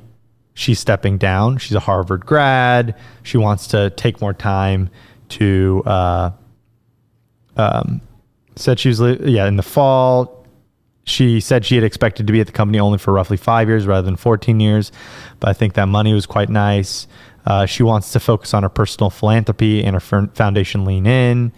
she's 0.53 0.79
stepping 0.79 1.17
down. 1.17 1.57
She's 1.57 1.75
a 1.75 1.79
Harvard 1.79 2.25
grad. 2.25 2.95
She 3.23 3.37
wants 3.37 3.67
to 3.67 3.89
take 3.91 4.21
more 4.21 4.33
time 4.33 4.89
to 5.33 5.83
uh, 5.85 6.31
um, 7.57 8.01
said 8.55 8.79
she 8.79 8.89
was 8.89 8.99
yeah 8.99 9.47
in 9.47 9.57
the 9.57 9.63
fall. 9.63 10.45
She 11.05 11.41
said 11.41 11.65
she 11.65 11.75
had 11.75 11.83
expected 11.83 12.27
to 12.27 12.33
be 12.33 12.39
at 12.39 12.47
the 12.47 12.53
company 12.53 12.79
only 12.79 12.97
for 12.97 13.11
roughly 13.11 13.35
five 13.35 13.67
years 13.67 13.85
rather 13.85 14.05
than 14.05 14.15
14 14.15 14.61
years, 14.61 14.91
but 15.41 15.49
I 15.49 15.53
think 15.53 15.73
that 15.73 15.87
money 15.87 16.13
was 16.13 16.25
quite 16.25 16.47
nice. 16.47 17.07
Uh, 17.45 17.65
she 17.65 17.83
wants 17.83 18.13
to 18.13 18.21
focus 18.21 18.53
on 18.53 18.63
her 18.63 18.69
personal 18.69 19.09
philanthropy 19.09 19.83
and 19.83 19.95
her 19.95 20.27
foundation 20.27 20.85
Lean 20.85 21.05
In, 21.05 21.51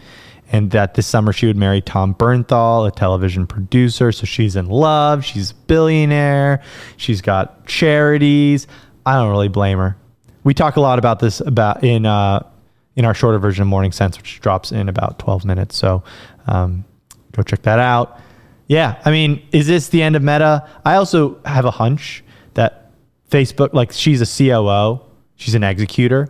and 0.52 0.72
that 0.72 0.96
this 0.96 1.06
summer 1.06 1.32
she 1.32 1.46
would 1.46 1.58
marry 1.58 1.80
Tom 1.80 2.16
Bernthal, 2.16 2.88
a 2.88 2.92
television 2.92 3.46
producer. 3.46 4.12
So 4.12 4.26
she's 4.26 4.56
in 4.56 4.66
love. 4.66 5.24
She's 5.24 5.52
a 5.52 5.56
billionaire. 5.68 6.64
She's 6.98 7.22
got 7.22 7.68
charities. 7.68 8.66
I 9.06 9.14
don't 9.14 9.30
really 9.30 9.48
blame 9.48 9.78
her. 9.78 9.96
We 10.44 10.56
talk 10.56 10.76
a 10.76 10.82
lot 10.82 10.98
about 10.98 11.20
this 11.20 11.40
about 11.40 11.84
in 11.84 12.08
uh, 12.08 12.48
in 12.96 13.06
our 13.06 13.14
shorter 13.14 13.40
version 13.40 13.62
of 13.62 13.68
Morning 13.68 13.92
Sense, 13.92 14.18
which 14.18 14.40
drops 14.40 14.72
in 14.72 14.90
about 14.90 15.20
12 15.20 15.46
minutes. 15.46 15.76
So 15.76 16.04
um, 16.48 16.86
go 17.34 17.44
check 17.44 17.62
that 17.64 17.80
out. 17.80 18.20
Yeah, 18.68 19.00
I 19.06 19.12
mean, 19.12 19.46
is 19.52 19.68
this 19.68 19.90
the 19.90 20.02
end 20.02 20.16
of 20.16 20.24
Meta? 20.24 20.68
I 20.84 20.96
also 20.96 21.40
have 21.46 21.66
a 21.66 21.72
hunch 21.72 22.24
that 22.56 22.92
Facebook, 23.30 23.74
like, 23.74 23.92
she's 23.92 24.22
a 24.22 24.26
COO, 24.26 25.02
she's 25.36 25.54
an 25.54 25.64
executor, 25.64 26.30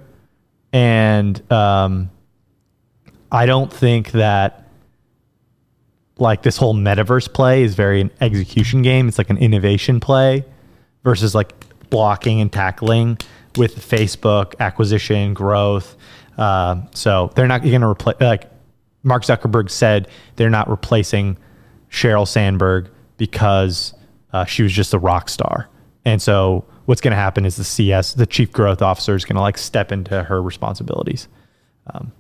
and 0.74 1.52
um, 1.52 2.10
I 3.32 3.46
don't 3.46 3.72
think 3.72 4.12
that 4.12 4.66
like 6.18 6.44
this 6.44 6.58
whole 6.58 6.74
metaverse 6.74 7.32
play 7.32 7.64
is 7.64 7.76
very 7.76 8.02
an 8.02 8.12
execution 8.22 8.82
game. 8.82 9.08
It's 9.08 9.18
like 9.18 9.30
an 9.30 9.38
innovation 9.38 10.00
play 10.00 10.46
versus 11.04 11.36
like 11.36 11.54
blocking 11.90 12.42
and 12.42 12.52
tackling 12.52 13.18
with 13.58 13.76
Facebook 13.78 14.54
acquisition 14.60 15.34
growth 15.34 15.96
uh, 16.38 16.82
so 16.94 17.32
they're 17.36 17.48
not 17.48 17.64
going 17.64 17.82
to 17.82 17.88
replace, 17.88 18.18
like 18.20 18.50
Mark 19.04 19.24
Zuckerberg 19.24 19.70
said, 19.70 20.08
they're 20.36 20.50
not 20.50 20.70
replacing 20.70 21.38
Sheryl 21.90 22.28
Sandberg 22.28 22.90
because 23.18 23.94
uh, 24.34 24.46
she 24.46 24.64
was 24.64 24.74
just 24.74 24.94
a 24.94 25.00
rock 25.00 25.30
star. 25.30 25.70
And 26.04 26.22
so 26.22 26.66
what's 26.86 27.02
going 27.02 27.12
to 27.12 27.18
happen 27.18 27.46
is 27.46 27.56
the 27.56 27.64
CS, 27.64 28.14
the 28.14 28.26
chief 28.26 28.52
growth 28.52 28.82
officer, 28.82 29.16
is 29.16 29.26
going 29.26 29.36
to 29.36 29.42
like 29.42 29.58
step 29.58 29.92
into 29.92 30.24
her 30.24 30.42
responsibilities. 30.42 31.28
Um, 31.88 32.12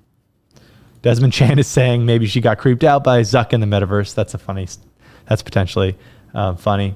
Desmond 1.01 1.34
Chan 1.34 1.60
is 1.60 1.67
saying 1.67 2.05
maybe 2.05 2.25
she 2.25 2.41
got 2.41 2.57
creeped 2.57 2.84
out 2.84 3.03
by 3.03 3.22
Zuck 3.22 3.53
in 3.53 3.62
the 3.62 3.67
metaverse. 3.67 4.15
That's 4.15 4.34
a 4.34 4.38
funny. 4.38 4.67
That's 5.27 5.43
potentially 5.43 5.98
uh, 6.34 6.55
funny. 6.55 6.95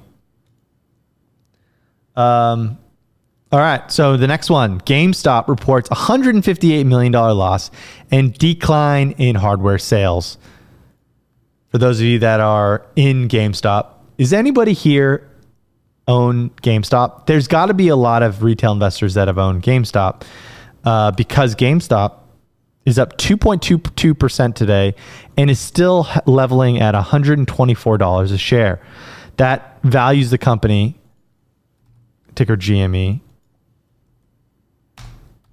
Um, 2.15 2.77
all 3.51 3.60
right. 3.60 3.91
So 3.91 4.15
the 4.15 4.27
next 4.27 4.50
one 4.50 4.79
GameStop 4.82 5.48
reports 5.48 5.89
$158 5.89 6.86
million 6.86 7.12
loss 7.12 7.72
and 8.12 8.34
decline 8.38 9.12
in 9.18 9.36
hardware 9.36 9.79
sales. 9.79 10.38
For 11.70 11.77
those 11.77 12.00
of 12.00 12.06
you 12.06 12.20
that 12.20 12.39
are 12.39 12.86
in 12.96 13.27
GameStop, 13.27 13.88
is 14.18 14.34
anybody 14.34 14.74
here 14.74 15.29
own 16.08 16.50
GameStop? 16.62 17.25
There's 17.25 17.48
got 17.48 17.68
to 17.68 17.74
be 17.74 17.88
a 17.88 17.96
lot 17.96 18.22
of 18.22 18.44
retail 18.44 18.72
investors 18.72 19.15
that 19.15 19.27
have 19.27 19.38
owned 19.38 19.63
GameStop 19.63 20.24
uh, 20.84 21.12
because 21.12 21.56
GameStop 21.56 22.20
is 22.86 23.00
up 23.00 23.18
2.22% 23.18 24.56
today 24.56 24.96
and 25.38 25.50
is 25.50 25.60
still 25.60 26.08
leveling 26.25 26.79
at 26.79 26.96
$124 26.96 28.32
a 28.32 28.38
share. 28.38 28.82
That 29.38 29.79
values 29.84 30.29
the 30.29 30.38
company, 30.38 31.00
ticker 32.36 32.58
GME. 32.58 33.22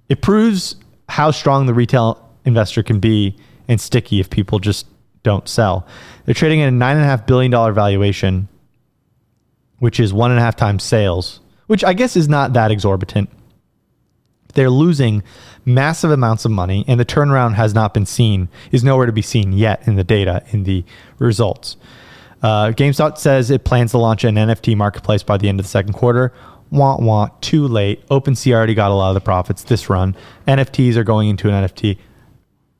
It 0.09 0.21
proves 0.21 0.75
how 1.09 1.31
strong 1.31 1.65
the 1.65 1.73
retail 1.73 2.23
investor 2.45 2.83
can 2.83 2.99
be 2.99 3.35
and 3.67 3.79
sticky 3.79 4.19
if 4.19 4.29
people 4.29 4.59
just 4.59 4.87
don't 5.23 5.47
sell. 5.47 5.85
They're 6.25 6.33
trading 6.33 6.61
at 6.61 6.69
a 6.69 6.71
$9.5 6.71 7.27
billion 7.27 7.51
valuation, 7.51 8.47
which 9.79 9.99
is 9.99 10.13
one 10.13 10.31
and 10.31 10.39
a 10.39 10.43
half 10.43 10.55
times 10.55 10.83
sales, 10.83 11.41
which 11.67 11.83
I 11.83 11.93
guess 11.93 12.15
is 12.15 12.29
not 12.29 12.53
that 12.53 12.71
exorbitant. 12.71 13.29
They're 14.53 14.69
losing 14.69 15.23
massive 15.65 16.11
amounts 16.11 16.45
of 16.45 16.51
money, 16.51 16.85
and 16.87 16.99
the 16.99 17.05
turnaround 17.05 17.55
has 17.55 17.73
not 17.73 17.93
been 17.93 18.05
seen, 18.05 18.49
is 18.71 18.83
nowhere 18.83 19.05
to 19.05 19.11
be 19.11 19.21
seen 19.21 19.51
yet 19.51 19.85
in 19.87 19.97
the 19.97 20.03
data, 20.03 20.43
in 20.49 20.63
the 20.63 20.83
results. 21.19 21.75
Uh, 22.41 22.67
GameStop 22.67 23.17
says 23.17 23.51
it 23.51 23.65
plans 23.65 23.91
to 23.91 23.97
launch 23.97 24.23
an 24.23 24.35
NFT 24.35 24.75
marketplace 24.75 25.23
by 25.23 25.37
the 25.37 25.49
end 25.49 25.59
of 25.59 25.65
the 25.65 25.69
second 25.69 25.93
quarter. 25.93 26.33
Want 26.69 27.01
want 27.01 27.41
too 27.41 27.67
late. 27.67 28.05
OpenSea 28.09 28.53
already 28.53 28.73
got 28.73 28.91
a 28.91 28.93
lot 28.93 29.09
of 29.09 29.13
the 29.13 29.21
profits 29.21 29.63
this 29.63 29.89
run. 29.89 30.15
NFTs 30.47 30.95
are 30.95 31.03
going 31.03 31.29
into 31.29 31.49
an 31.49 31.63
NFT 31.63 31.97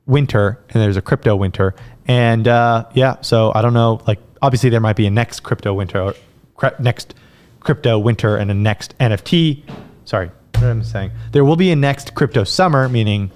winter, 0.05 0.63
and 0.69 0.81
there's 0.81 0.97
a 0.97 1.01
crypto 1.01 1.35
winter. 1.35 1.73
And 2.07 2.47
uh, 2.47 2.85
yeah, 2.93 3.17
so 3.21 3.51
I 3.55 3.61
don't 3.61 3.73
know. 3.73 4.01
Like, 4.07 4.19
obviously, 4.41 4.69
there 4.69 4.79
might 4.79 4.95
be 4.95 5.05
a 5.05 5.11
next 5.11 5.41
crypto 5.41 5.73
winter, 5.73 6.01
or 6.01 6.13
cre- 6.55 6.79
next 6.79 7.13
crypto 7.59 7.99
winter, 7.99 8.35
and 8.35 8.49
a 8.51 8.53
next 8.53 8.97
NFT. 8.99 9.63
Sorry, 10.05 10.31
what 10.55 10.63
am 10.63 10.83
saying? 10.83 11.11
There 11.31 11.45
will 11.45 11.55
be 11.57 11.71
a 11.71 11.75
next 11.75 12.15
crypto 12.15 12.43
summer, 12.43 12.89
meaning 12.89 13.31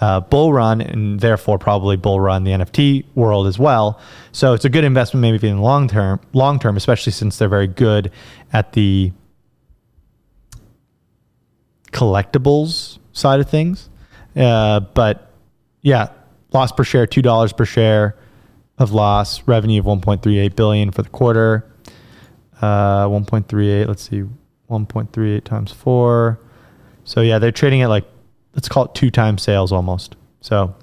uh, 0.00 0.20
bull 0.20 0.52
run, 0.52 0.80
and 0.80 1.20
therefore 1.20 1.58
probably 1.58 1.96
bull 1.96 2.20
run 2.20 2.44
the 2.44 2.52
NFT 2.52 3.04
world 3.14 3.46
as 3.46 3.58
well. 3.58 4.00
So 4.32 4.52
it's 4.52 4.64
a 4.64 4.70
good 4.70 4.84
investment, 4.84 5.22
maybe 5.22 5.48
in 5.48 5.56
the 5.56 5.62
long 5.62 5.88
term. 5.88 6.20
Long 6.32 6.58
term, 6.58 6.76
especially 6.76 7.12
since 7.12 7.38
they're 7.38 7.48
very 7.48 7.66
good 7.66 8.10
at 8.52 8.72
the 8.72 9.12
collectibles 11.92 12.98
side 13.12 13.40
of 13.40 13.48
things. 13.48 13.88
Uh, 14.36 14.80
but 14.80 15.32
yeah, 15.82 16.08
loss 16.52 16.72
per 16.72 16.84
share 16.84 17.06
two 17.06 17.22
dollars 17.22 17.52
per 17.52 17.64
share 17.64 18.16
of 18.78 18.92
loss. 18.92 19.46
Revenue 19.46 19.80
of 19.80 19.86
one 19.86 20.00
point 20.00 20.22
three 20.22 20.38
eight 20.38 20.56
billion 20.56 20.90
for 20.90 21.02
the 21.02 21.10
quarter. 21.10 21.70
Uh, 22.60 23.06
one 23.08 23.24
point 23.24 23.48
three 23.48 23.70
eight. 23.70 23.86
Let's 23.86 24.08
see, 24.08 24.24
one 24.66 24.86
point 24.86 25.12
three 25.12 25.34
eight 25.34 25.44
times 25.44 25.72
four. 25.72 26.40
So 27.04 27.20
yeah, 27.20 27.38
they're 27.38 27.52
trading 27.52 27.82
at 27.82 27.88
like 27.88 28.04
let's 28.54 28.68
call 28.68 28.84
it 28.86 28.94
two 28.94 29.10
times 29.10 29.42
sales 29.42 29.72
almost. 29.72 30.16
So 30.40 30.74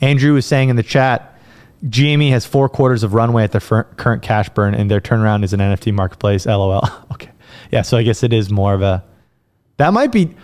Andrew 0.00 0.34
was 0.34 0.46
saying 0.46 0.68
in 0.68 0.76
the 0.76 0.82
chat, 0.82 1.38
GME 1.84 2.30
has 2.30 2.44
four 2.44 2.68
quarters 2.68 3.02
of 3.02 3.14
runway 3.14 3.44
at 3.44 3.52
their 3.52 3.84
current 3.84 4.22
cash 4.22 4.48
burn, 4.50 4.74
and 4.74 4.90
their 4.90 5.00
turnaround 5.00 5.44
is 5.44 5.52
an 5.52 5.60
NFT 5.60 5.92
marketplace. 5.94 6.46
LOL. 6.46 6.86
okay, 7.12 7.30
yeah. 7.70 7.82
So 7.82 7.96
I 7.96 8.02
guess 8.02 8.22
it 8.22 8.32
is 8.32 8.50
more 8.50 8.74
of 8.74 8.82
a 8.82 9.04
that 9.80 9.94
might 9.94 10.12
be 10.12 10.34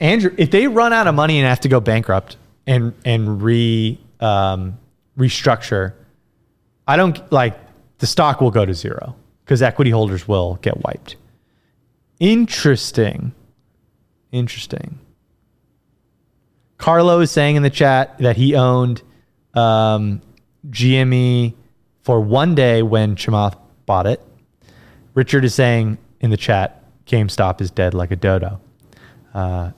Andrew, 0.00 0.34
if 0.36 0.50
they 0.50 0.68
run 0.68 0.92
out 0.92 1.06
of 1.06 1.14
money 1.14 1.38
and 1.38 1.46
have 1.46 1.60
to 1.60 1.68
go 1.68 1.80
bankrupt 1.80 2.36
and 2.66 2.92
and 3.04 3.42
re 3.42 3.98
um, 4.20 4.78
restructure, 5.18 5.94
I 6.86 6.96
don't 6.96 7.32
like 7.32 7.58
the 7.98 8.06
stock 8.06 8.42
will 8.42 8.50
go 8.50 8.66
to 8.66 8.74
zero 8.74 9.16
because 9.44 9.62
equity 9.62 9.90
holders 9.90 10.28
will 10.28 10.56
get 10.56 10.82
wiped. 10.84 11.16
Interesting. 12.20 13.32
Interesting. 14.30 14.98
Carlo 16.76 17.20
is 17.20 17.30
saying 17.30 17.56
in 17.56 17.62
the 17.62 17.70
chat 17.70 18.18
that 18.18 18.36
he 18.36 18.54
owned 18.54 19.02
um, 19.54 20.20
GME 20.68 21.54
for 22.02 22.20
one 22.20 22.54
day 22.54 22.82
when 22.82 23.16
Chamath 23.16 23.56
bought 23.86 24.06
it. 24.06 24.20
Richard 25.14 25.46
is 25.46 25.54
saying 25.54 25.96
in 26.20 26.28
the 26.28 26.36
chat, 26.36 26.84
GameStop 27.06 27.60
is 27.60 27.70
dead 27.70 27.94
like 27.94 28.10
a 28.10 28.16
dodo. 28.16 28.60
Uh, 29.34 29.70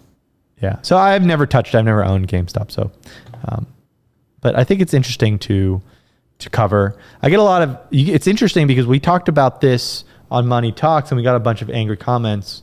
yeah. 0.60 0.78
So 0.82 0.96
I've 0.96 1.24
never 1.24 1.46
touched. 1.46 1.74
I've 1.74 1.84
never 1.84 2.04
owned 2.04 2.28
GameStop. 2.28 2.70
So, 2.70 2.90
um, 3.46 3.66
but 4.40 4.56
I 4.56 4.64
think 4.64 4.80
it's 4.80 4.94
interesting 4.94 5.38
to 5.40 5.82
to 6.38 6.50
cover. 6.50 6.96
I 7.22 7.30
get 7.30 7.38
a 7.38 7.42
lot 7.42 7.62
of. 7.62 7.78
It's 7.90 8.26
interesting 8.26 8.66
because 8.66 8.86
we 8.86 9.00
talked 9.00 9.28
about 9.28 9.60
this 9.60 10.04
on 10.30 10.46
Money 10.46 10.72
Talks, 10.72 11.10
and 11.10 11.16
we 11.16 11.22
got 11.22 11.36
a 11.36 11.40
bunch 11.40 11.62
of 11.62 11.70
angry 11.70 11.96
comments 11.96 12.62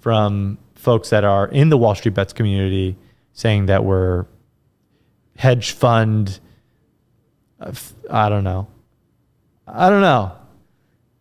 from 0.00 0.58
folks 0.74 1.10
that 1.10 1.24
are 1.24 1.48
in 1.48 1.70
the 1.70 1.78
Wall 1.78 1.94
Street 1.94 2.14
Bets 2.14 2.32
community 2.32 2.96
saying 3.32 3.66
that 3.66 3.84
we're 3.84 4.26
hedge 5.36 5.72
fund. 5.72 6.38
Uh, 7.60 7.72
I 8.10 8.28
don't 8.28 8.44
know. 8.44 8.68
I 9.66 9.88
don't 9.88 10.02
know 10.02 10.32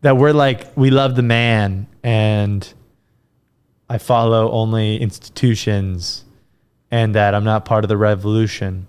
that 0.01 0.17
we're 0.17 0.34
like 0.34 0.75
we 0.77 0.89
love 0.91 1.15
the 1.15 1.21
man 1.23 1.88
and 2.03 2.71
I 3.93 3.99
follow 3.99 4.49
only 4.49 4.97
institutions 4.97 6.25
and 6.89 7.13
that 7.13 7.36
I'm 7.36 7.43
not 7.43 7.63
part 7.63 7.86
of 7.86 7.89
the 7.89 7.95
revolution. 7.95 8.88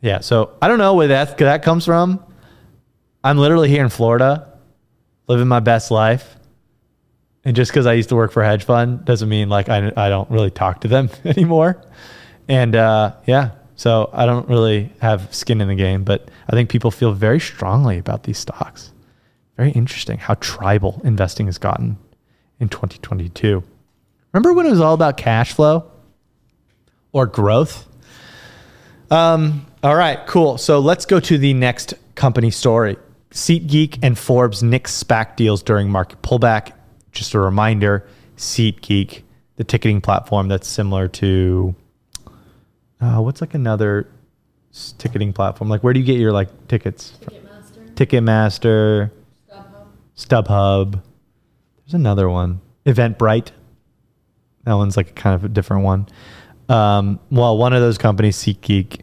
Yeah, 0.00 0.18
so 0.18 0.50
I 0.60 0.66
don't 0.66 0.78
know 0.78 0.94
where 0.94 1.06
that 1.06 1.38
that 1.38 1.62
comes 1.62 1.84
from. 1.84 2.20
I'm 3.22 3.38
literally 3.38 3.68
here 3.68 3.84
in 3.84 3.90
Florida, 3.90 4.58
living 5.28 5.46
my 5.46 5.60
best 5.60 5.92
life. 5.92 6.34
And 7.44 7.54
just 7.54 7.70
because 7.70 7.86
I 7.86 7.92
used 7.92 8.08
to 8.08 8.16
work 8.16 8.32
for 8.32 8.42
a 8.42 8.46
hedge 8.46 8.64
fund 8.64 9.04
doesn't 9.04 9.28
mean 9.28 9.48
like 9.48 9.68
I, 9.68 9.92
I 9.96 10.08
don't 10.08 10.28
really 10.28 10.50
talk 10.50 10.80
to 10.80 10.88
them 10.88 11.08
anymore. 11.24 11.80
And 12.48 12.74
uh, 12.74 13.14
yeah, 13.26 13.52
so 13.76 14.10
I 14.12 14.26
don't 14.26 14.48
really 14.48 14.92
have 15.02 15.32
skin 15.32 15.60
in 15.60 15.68
the 15.68 15.76
game, 15.76 16.02
but 16.02 16.28
I 16.48 16.56
think 16.56 16.68
people 16.68 16.90
feel 16.90 17.12
very 17.12 17.38
strongly 17.38 17.98
about 17.98 18.24
these 18.24 18.38
stocks. 18.38 18.90
Very 19.56 19.70
interesting 19.70 20.18
how 20.18 20.34
tribal 20.34 21.00
investing 21.04 21.46
has 21.46 21.58
gotten 21.58 21.96
in 22.58 22.68
2022. 22.68 23.62
Remember 24.34 24.52
when 24.52 24.66
it 24.66 24.70
was 24.70 24.80
all 24.80 24.94
about 24.94 25.16
cash 25.16 25.52
flow 25.52 25.90
or 27.12 27.26
growth? 27.26 27.86
Um, 29.08 29.64
all 29.84 29.94
right, 29.94 30.26
cool. 30.26 30.58
So 30.58 30.80
let's 30.80 31.06
go 31.06 31.20
to 31.20 31.38
the 31.38 31.54
next 31.54 31.94
company 32.16 32.50
story. 32.50 32.96
SeatGeek 33.30 34.00
and 34.02 34.18
Forbes 34.18 34.60
nix 34.60 35.02
SPAC 35.02 35.36
deals 35.36 35.62
during 35.62 35.88
market 35.88 36.20
pullback. 36.22 36.72
Just 37.12 37.34
a 37.34 37.38
reminder 37.38 38.08
SeatGeek, 38.36 39.22
the 39.54 39.62
ticketing 39.62 40.00
platform 40.00 40.48
that's 40.48 40.66
similar 40.66 41.06
to 41.08 41.76
uh, 43.00 43.20
what's 43.20 43.40
like 43.40 43.54
another 43.54 44.08
ticketing 44.98 45.32
platform? 45.32 45.70
Like, 45.70 45.84
where 45.84 45.92
do 45.92 46.00
you 46.00 46.06
get 46.06 46.18
your 46.18 46.32
like 46.32 46.66
tickets? 46.66 47.18
Ticketmaster. 47.20 47.94
Ticketmaster. 47.94 49.10
StubHub. 49.48 49.86
StubHub. 50.16 51.02
There's 51.84 51.94
another 51.94 52.28
one. 52.28 52.60
Eventbrite. 52.84 53.50
That 54.64 54.74
one's 54.74 54.96
like 54.96 55.10
a 55.10 55.12
kind 55.12 55.34
of 55.34 55.44
a 55.44 55.48
different 55.48 55.84
one. 55.84 56.06
Um, 56.68 57.20
well, 57.30 57.56
one 57.58 57.72
of 57.72 57.80
those 57.80 57.98
companies, 57.98 58.36
SeatGeek, 58.36 59.00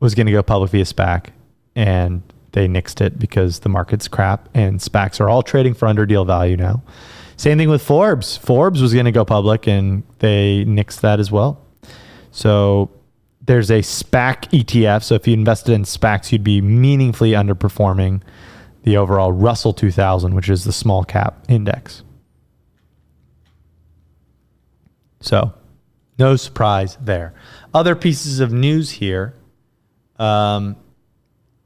was 0.00 0.14
going 0.14 0.26
to 0.26 0.32
go 0.32 0.42
public 0.42 0.70
via 0.70 0.84
SPAC, 0.84 1.28
and 1.74 2.22
they 2.52 2.68
nixed 2.68 3.00
it 3.00 3.18
because 3.18 3.60
the 3.60 3.68
market's 3.68 4.08
crap, 4.08 4.48
and 4.54 4.78
SPACs 4.80 5.20
are 5.20 5.28
all 5.28 5.42
trading 5.42 5.74
for 5.74 5.86
under 5.86 6.04
deal 6.04 6.24
value 6.24 6.56
now. 6.56 6.82
Same 7.36 7.58
thing 7.58 7.70
with 7.70 7.82
Forbes. 7.82 8.36
Forbes 8.36 8.82
was 8.82 8.92
going 8.92 9.06
to 9.06 9.12
go 9.12 9.24
public, 9.24 9.66
and 9.66 10.02
they 10.18 10.64
nixed 10.66 11.00
that 11.00 11.18
as 11.18 11.30
well. 11.30 11.64
So 12.30 12.90
there's 13.44 13.70
a 13.70 13.80
SPAC 13.80 14.50
ETF. 14.50 15.02
So 15.02 15.14
if 15.14 15.26
you 15.26 15.34
invested 15.34 15.72
in 15.72 15.84
SPACs, 15.84 16.30
you'd 16.32 16.44
be 16.44 16.60
meaningfully 16.60 17.32
underperforming 17.32 18.22
the 18.84 18.96
overall 18.96 19.32
Russell 19.32 19.72
2000, 19.72 20.34
which 20.34 20.48
is 20.48 20.64
the 20.64 20.72
small 20.72 21.04
cap 21.04 21.44
index. 21.48 22.02
So, 25.22 25.54
no 26.18 26.36
surprise 26.36 26.98
there. 27.00 27.34
Other 27.72 27.96
pieces 27.96 28.40
of 28.40 28.52
news 28.52 28.90
here. 28.90 29.34
Um, 30.18 30.76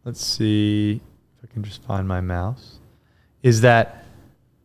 let's 0.05 0.25
see 0.25 1.01
if 1.37 1.51
I 1.51 1.53
can 1.53 1.62
just 1.62 1.83
find 1.83 2.07
my 2.07 2.21
mouse. 2.21 2.79
Is 3.42 3.62
that 3.62 4.05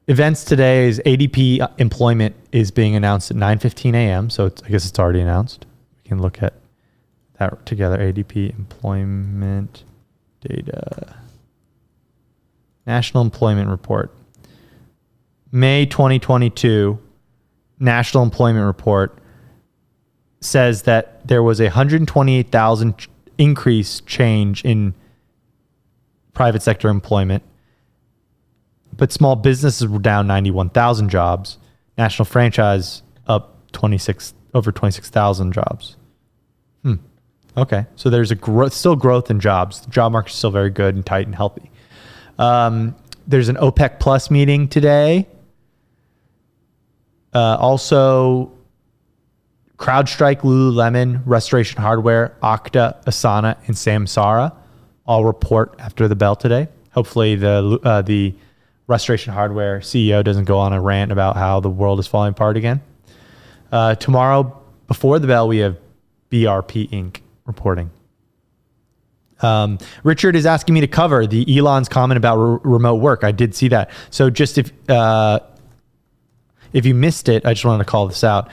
events 0.07 0.43
today 0.43 0.87
is 0.87 1.01
ADP 1.05 1.79
employment 1.79 2.35
is 2.51 2.69
being 2.69 2.95
announced 2.95 3.31
at 3.31 3.37
9:15 3.37 3.95
a.m. 3.95 4.29
So 4.29 4.51
I 4.65 4.69
guess 4.69 4.85
it's 4.85 4.99
already 4.99 5.21
announced. 5.21 5.65
We 6.03 6.09
can 6.09 6.21
look 6.21 6.43
at 6.43 6.53
that 7.39 7.65
together. 7.65 7.97
ADP 7.97 8.57
employment 8.57 9.83
data. 10.41 11.15
National 12.85 13.23
Employment 13.23 13.69
Report. 13.69 14.11
May 15.51 15.85
2022 15.85 16.99
National 17.81 18.23
Employment 18.23 18.65
Report 18.65 19.17
says 20.39 20.83
that 20.83 21.27
there 21.27 21.43
was 21.43 21.59
a 21.59 21.65
128,000 21.65 23.07
increase 23.37 24.01
change 24.01 24.63
in 24.63 24.93
private 26.33 26.61
sector 26.61 26.89
employment, 26.89 27.43
but 28.95 29.11
small 29.11 29.35
businesses 29.35 29.87
were 29.87 29.99
down 29.99 30.27
91,000 30.27 31.09
jobs. 31.09 31.57
National 31.97 32.25
franchise 32.25 33.01
up 33.27 33.57
26 33.71 34.33
over 34.53 34.71
26,000 34.71 35.51
jobs. 35.53 35.97
Hmm. 36.83 36.95
Okay, 37.57 37.85
so 37.95 38.09
there's 38.09 38.31
a 38.31 38.35
growth, 38.35 38.73
still 38.73 38.95
growth 38.95 39.29
in 39.29 39.39
jobs. 39.39 39.81
The 39.81 39.91
job 39.91 40.11
market 40.11 40.31
is 40.31 40.37
still 40.37 40.51
very 40.51 40.69
good 40.69 40.95
and 40.95 41.05
tight 41.05 41.25
and 41.25 41.35
healthy. 41.35 41.69
Um, 42.37 42.95
there's 43.27 43.49
an 43.49 43.55
OPEC 43.57 43.99
Plus 43.99 44.31
meeting 44.31 44.67
today. 44.67 45.27
Uh, 47.33 47.57
also, 47.59 48.51
CrowdStrike, 49.77 50.41
Lululemon, 50.41 51.21
Restoration 51.25 51.81
Hardware, 51.81 52.35
Okta, 52.43 53.03
Asana, 53.05 53.57
and 53.67 53.75
Samsara 53.75 54.53
all 55.05 55.25
report 55.25 55.75
after 55.79 56.07
the 56.07 56.15
bell 56.15 56.35
today. 56.35 56.67
Hopefully, 56.91 57.35
the 57.35 57.79
uh, 57.83 58.01
the 58.01 58.35
Restoration 58.87 59.33
Hardware 59.33 59.79
CEO 59.79 60.23
doesn't 60.23 60.45
go 60.45 60.57
on 60.57 60.73
a 60.73 60.81
rant 60.81 61.11
about 61.11 61.35
how 61.35 61.59
the 61.59 61.69
world 61.69 61.99
is 61.99 62.07
falling 62.07 62.31
apart 62.31 62.57
again. 62.57 62.81
Uh, 63.71 63.95
tomorrow, 63.95 64.61
before 64.87 65.17
the 65.19 65.27
bell, 65.27 65.47
we 65.47 65.59
have 65.59 65.77
BRP 66.29 66.89
Inc. 66.89 67.21
reporting. 67.45 67.89
Um, 69.39 69.79
Richard 70.03 70.35
is 70.35 70.45
asking 70.45 70.75
me 70.75 70.81
to 70.81 70.87
cover 70.87 71.25
the 71.25 71.57
Elon's 71.57 71.89
comment 71.89 72.17
about 72.17 72.35
re- 72.35 72.59
remote 72.63 72.95
work. 72.95 73.23
I 73.23 73.31
did 73.31 73.55
see 73.55 73.69
that. 73.69 73.89
So 74.09 74.29
just 74.29 74.57
if 74.57 74.71
uh, 74.89 75.39
if 76.73 76.85
you 76.85 76.93
missed 76.95 77.29
it, 77.29 77.45
I 77.45 77.53
just 77.53 77.65
wanted 77.65 77.83
to 77.83 77.89
call 77.89 78.07
this 78.07 78.23
out. 78.23 78.49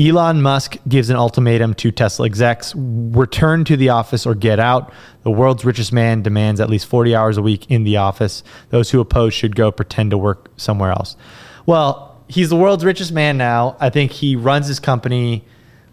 Elon 0.00 0.42
Musk 0.42 0.76
gives 0.86 1.10
an 1.10 1.16
ultimatum 1.16 1.74
to 1.74 1.90
Tesla 1.90 2.26
execs 2.26 2.72
return 2.76 3.64
to 3.64 3.76
the 3.76 3.88
office 3.88 4.26
or 4.26 4.34
get 4.36 4.60
out. 4.60 4.92
The 5.24 5.30
world's 5.30 5.64
richest 5.64 5.92
man 5.92 6.22
demands 6.22 6.60
at 6.60 6.70
least 6.70 6.86
40 6.86 7.16
hours 7.16 7.36
a 7.36 7.42
week 7.42 7.68
in 7.68 7.82
the 7.82 7.96
office. 7.96 8.44
Those 8.70 8.90
who 8.90 9.00
oppose 9.00 9.34
should 9.34 9.56
go 9.56 9.72
pretend 9.72 10.12
to 10.12 10.18
work 10.18 10.50
somewhere 10.56 10.92
else. 10.92 11.16
Well, 11.66 12.22
he's 12.28 12.48
the 12.48 12.56
world's 12.56 12.84
richest 12.84 13.10
man 13.10 13.38
now. 13.38 13.76
I 13.80 13.90
think 13.90 14.12
he 14.12 14.36
runs 14.36 14.68
his 14.68 14.78
company 14.78 15.44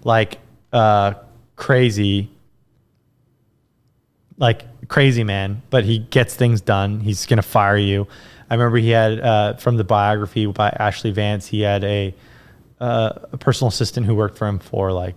like 0.04 0.38
uh, 0.71 1.15
crazy, 1.56 2.30
like 4.38 4.88
crazy 4.88 5.23
man, 5.23 5.63
but 5.71 5.84
he 5.84 5.99
gets 5.99 6.36
things 6.36 6.62
done. 6.62 6.99
He's 6.99 7.25
going 7.25 7.38
to 7.38 7.43
fire 7.43 7.78
you. 7.78 8.08
I 8.49 8.55
remember 8.55 8.77
he 8.77 8.89
had 8.89 9.19
uh, 9.19 9.53
from 9.55 9.77
the 9.77 9.84
biography 9.84 10.45
by 10.45 10.69
Ashley 10.69 11.12
Vance, 11.12 11.47
he 11.47 11.62
had 11.62 11.84
a 11.84 12.13
uh, 12.79 13.13
a 13.31 13.38
personal 13.38 13.69
assistant 13.69 14.05
who 14.05 14.15
worked 14.15 14.38
for 14.38 14.47
him 14.47 14.60
for 14.60 14.91
like 14.91 15.15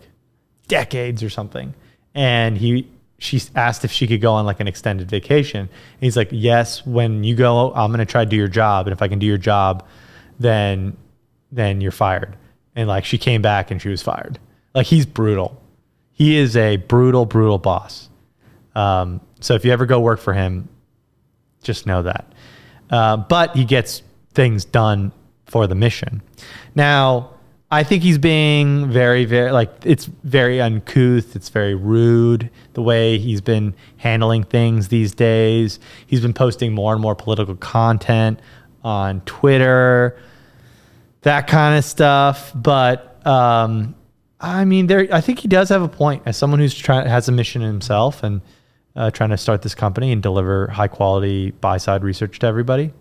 decades 0.68 1.22
or 1.22 1.30
something, 1.30 1.74
and 2.14 2.56
he 2.56 2.88
she 3.18 3.42
asked 3.54 3.84
if 3.84 3.90
she 3.90 4.06
could 4.06 4.20
go 4.20 4.32
on 4.32 4.46
like 4.46 4.60
an 4.60 4.68
extended 4.68 5.10
vacation. 5.10 5.60
And 5.60 6.00
he's 6.00 6.16
like, 6.16 6.28
"Yes, 6.30 6.86
when 6.86 7.24
you 7.24 7.34
go, 7.34 7.72
I'm 7.74 7.90
going 7.90 7.98
to 7.98 8.06
try 8.06 8.24
to 8.24 8.30
do 8.30 8.36
your 8.36 8.48
job, 8.48 8.86
and 8.86 8.92
if 8.92 9.02
I 9.02 9.08
can 9.08 9.18
do 9.18 9.26
your 9.26 9.38
job, 9.38 9.86
then 10.38 10.96
then 11.52 11.80
you're 11.80 11.92
fired." 11.92 12.36
And 12.76 12.88
like 12.88 13.04
she 13.04 13.18
came 13.18 13.42
back 13.42 13.70
and 13.70 13.82
she 13.82 13.88
was 13.88 14.02
fired. 14.02 14.38
Like 14.74 14.86
he's 14.86 15.04
brutal. 15.06 15.60
He 16.12 16.36
is 16.36 16.56
a 16.56 16.76
brutal, 16.76 17.26
brutal 17.26 17.58
boss. 17.58 18.08
Um, 18.74 19.20
so 19.40 19.54
if 19.54 19.64
you 19.64 19.72
ever 19.72 19.86
go 19.86 20.00
work 20.00 20.20
for 20.20 20.32
him, 20.32 20.68
just 21.62 21.86
know 21.86 22.02
that. 22.02 22.32
Uh, 22.90 23.16
but 23.16 23.54
he 23.54 23.64
gets 23.64 24.02
things 24.34 24.64
done 24.64 25.12
for 25.46 25.66
the 25.66 25.74
mission. 25.74 26.22
Now, 26.74 27.30
I 27.70 27.82
think 27.82 28.02
he's 28.02 28.16
being 28.16 28.90
very, 28.90 29.26
very 29.26 29.50
like 29.50 29.70
it's 29.84 30.06
very 30.06 30.60
uncouth. 30.60 31.36
It's 31.36 31.50
very 31.50 31.74
rude 31.74 32.50
the 32.72 32.82
way 32.82 33.18
he's 33.18 33.42
been 33.42 33.74
handling 33.98 34.44
things 34.44 34.88
these 34.88 35.14
days. 35.14 35.78
He's 36.06 36.22
been 36.22 36.32
posting 36.32 36.72
more 36.72 36.94
and 36.94 37.02
more 37.02 37.14
political 37.14 37.56
content 37.56 38.40
on 38.82 39.20
Twitter, 39.22 40.18
that 41.22 41.46
kind 41.46 41.76
of 41.76 41.84
stuff. 41.84 42.52
But 42.54 43.26
um, 43.26 43.94
I 44.40 44.64
mean, 44.64 44.86
there. 44.86 45.06
I 45.12 45.20
think 45.20 45.40
he 45.40 45.48
does 45.48 45.68
have 45.68 45.82
a 45.82 45.88
point 45.88 46.22
as 46.24 46.38
someone 46.38 46.60
who's 46.60 46.74
trying 46.74 47.06
has 47.06 47.28
a 47.28 47.32
mission 47.32 47.60
himself 47.60 48.22
and 48.22 48.40
uh, 48.98 49.10
trying 49.12 49.30
to 49.30 49.36
start 49.36 49.62
this 49.62 49.76
company 49.76 50.10
and 50.10 50.22
deliver 50.22 50.66
high 50.66 50.88
quality 50.88 51.52
buy 51.52 51.78
side 51.78 52.02
research 52.02 52.40
to 52.40 52.46
everybody, 52.46 52.92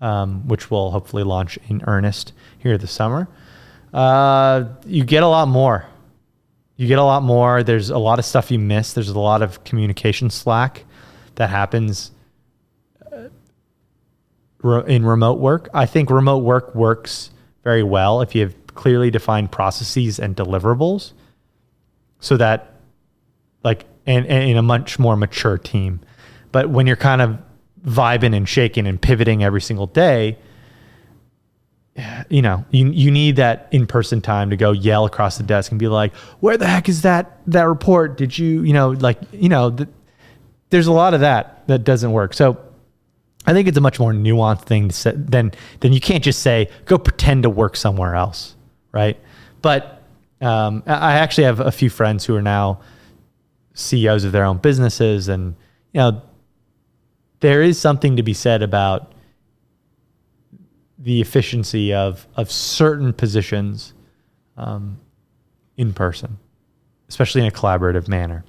um, 0.00 0.46
which 0.48 0.70
will 0.72 0.90
hopefully 0.90 1.22
launch 1.22 1.56
in 1.68 1.82
earnest 1.86 2.32
here 2.58 2.76
this 2.76 2.90
summer. 2.90 3.28
Uh, 3.94 4.64
you 4.84 5.04
get 5.04 5.22
a 5.22 5.28
lot 5.28 5.46
more. 5.46 5.86
You 6.76 6.88
get 6.88 6.98
a 6.98 7.04
lot 7.04 7.22
more. 7.22 7.62
There's 7.62 7.90
a 7.90 7.98
lot 7.98 8.18
of 8.18 8.24
stuff 8.24 8.50
you 8.50 8.58
miss. 8.58 8.92
There's 8.92 9.08
a 9.08 9.18
lot 9.18 9.40
of 9.40 9.62
communication 9.62 10.30
slack 10.30 10.84
that 11.36 11.48
happens 11.48 12.10
uh, 13.12 13.28
in 14.82 15.06
remote 15.06 15.38
work. 15.38 15.68
I 15.72 15.86
think 15.86 16.10
remote 16.10 16.42
work 16.42 16.74
works 16.74 17.30
very 17.62 17.84
well 17.84 18.20
if 18.20 18.34
you 18.34 18.42
have 18.42 18.66
clearly 18.74 19.12
defined 19.12 19.52
processes 19.52 20.18
and 20.18 20.36
deliverables 20.36 21.12
so 22.18 22.36
that 22.36 22.74
like 23.62 23.86
and, 24.06 24.26
and 24.26 24.48
in 24.48 24.56
a 24.56 24.62
much 24.62 24.98
more 24.98 25.16
mature 25.16 25.58
team. 25.58 26.00
But 26.52 26.70
when 26.70 26.86
you're 26.86 26.96
kind 26.96 27.20
of 27.20 27.38
vibing 27.84 28.34
and 28.34 28.48
shaking 28.48 28.86
and 28.86 29.00
pivoting 29.00 29.44
every 29.44 29.60
single 29.60 29.86
day, 29.86 30.38
you 32.28 32.42
know, 32.42 32.64
you 32.70 32.90
you 32.90 33.10
need 33.10 33.36
that 33.36 33.68
in 33.70 33.86
person 33.86 34.20
time 34.20 34.50
to 34.50 34.56
go 34.56 34.72
yell 34.72 35.06
across 35.06 35.38
the 35.38 35.42
desk 35.42 35.70
and 35.70 35.78
be 35.78 35.88
like, 35.88 36.14
"Where 36.40 36.56
the 36.56 36.66
heck 36.66 36.88
is 36.88 37.02
that 37.02 37.40
that 37.46 37.62
report? 37.64 38.16
Did 38.18 38.36
you, 38.36 38.62
you 38.62 38.72
know, 38.72 38.90
like, 38.90 39.18
you 39.32 39.48
know, 39.48 39.70
th- 39.70 39.88
there's 40.70 40.86
a 40.86 40.92
lot 40.92 41.14
of 41.14 41.20
that 41.20 41.66
that 41.68 41.84
doesn't 41.84 42.12
work." 42.12 42.34
So, 42.34 42.58
I 43.46 43.54
think 43.54 43.66
it's 43.66 43.78
a 43.78 43.80
much 43.80 43.98
more 43.98 44.12
nuanced 44.12 44.62
thing 44.62 44.88
to 44.88 44.94
say, 44.94 45.12
than 45.14 45.52
than 45.80 45.92
you 45.94 46.00
can't 46.00 46.22
just 46.22 46.42
say 46.42 46.68
go 46.84 46.98
pretend 46.98 47.44
to 47.44 47.50
work 47.50 47.76
somewhere 47.76 48.14
else, 48.14 48.56
right? 48.92 49.18
But 49.62 50.02
um, 50.42 50.82
I 50.86 51.14
actually 51.14 51.44
have 51.44 51.60
a 51.60 51.72
few 51.72 51.88
friends 51.88 52.26
who 52.26 52.36
are 52.36 52.42
now 52.42 52.80
CEOs 53.76 54.24
of 54.24 54.32
their 54.32 54.44
own 54.44 54.58
businesses, 54.58 55.28
and 55.28 55.54
you 55.92 56.00
know, 56.00 56.22
there 57.40 57.62
is 57.62 57.78
something 57.78 58.16
to 58.16 58.22
be 58.22 58.34
said 58.34 58.62
about 58.62 59.12
the 60.98 61.20
efficiency 61.20 61.92
of 61.94 62.26
of 62.36 62.50
certain 62.50 63.12
positions 63.12 63.94
um, 64.56 64.98
in 65.76 65.92
person, 65.92 66.38
especially 67.08 67.42
in 67.42 67.46
a 67.46 67.50
collaborative 67.50 68.08
manner. 68.08 68.44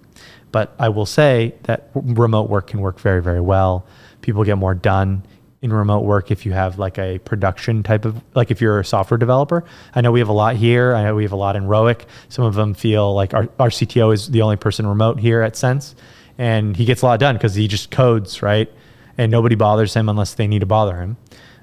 But 0.52 0.74
I 0.80 0.90
will 0.90 1.06
say 1.06 1.56
that 1.64 1.90
remote 1.94 2.50
work 2.50 2.68
can 2.68 2.80
work 2.80 3.00
very, 3.00 3.22
very 3.22 3.42
well. 3.42 3.86
People 4.22 4.44
get 4.44 4.58
more 4.58 4.74
done 4.74 5.24
in 5.62 5.74
remote 5.74 6.02
work 6.02 6.30
if 6.30 6.46
you 6.46 6.52
have 6.52 6.78
like 6.78 7.00
a 7.00 7.18
production 7.20 7.82
type 7.82 8.06
of 8.06 8.22
like 8.36 8.52
if 8.52 8.62
you're 8.62 8.80
a 8.80 8.86
software 8.86 9.18
developer. 9.18 9.64
I 9.96 10.02
know 10.02 10.12
we 10.12 10.20
have 10.20 10.30
a 10.30 10.34
lot 10.34 10.56
here. 10.56 10.94
I 10.94 11.04
know 11.04 11.16
we 11.16 11.24
have 11.24 11.32
a 11.32 11.38
lot 11.38 11.56
in 11.56 11.64
Roic. 11.64 12.06
Some 12.30 12.46
of 12.46 12.54
them 12.56 12.74
feel 12.74 13.14
like 13.14 13.34
our, 13.34 13.50
our 13.60 13.70
CTO 13.70 14.14
is 14.14 14.30
the 14.30 14.42
only 14.42 14.56
person 14.56 14.86
remote 14.86 15.20
here 15.20 15.42
at 15.42 15.56
Sense, 15.56 15.96
and 16.38 16.76
he 16.76 16.86
gets 16.86 17.02
a 17.02 17.06
lot 17.06 17.20
done 17.20 17.36
because 17.36 17.56
he 17.56 17.68
just 17.68 17.90
codes 17.90 18.42
right, 18.42 18.72
and 19.18 19.32
nobody 19.32 19.56
bothers 19.56 19.94
him 19.94 20.10
unless 20.10 20.36
they 20.36 20.48
need 20.48 20.60
to 20.60 20.68
bother 20.68 20.98
him 20.98 21.18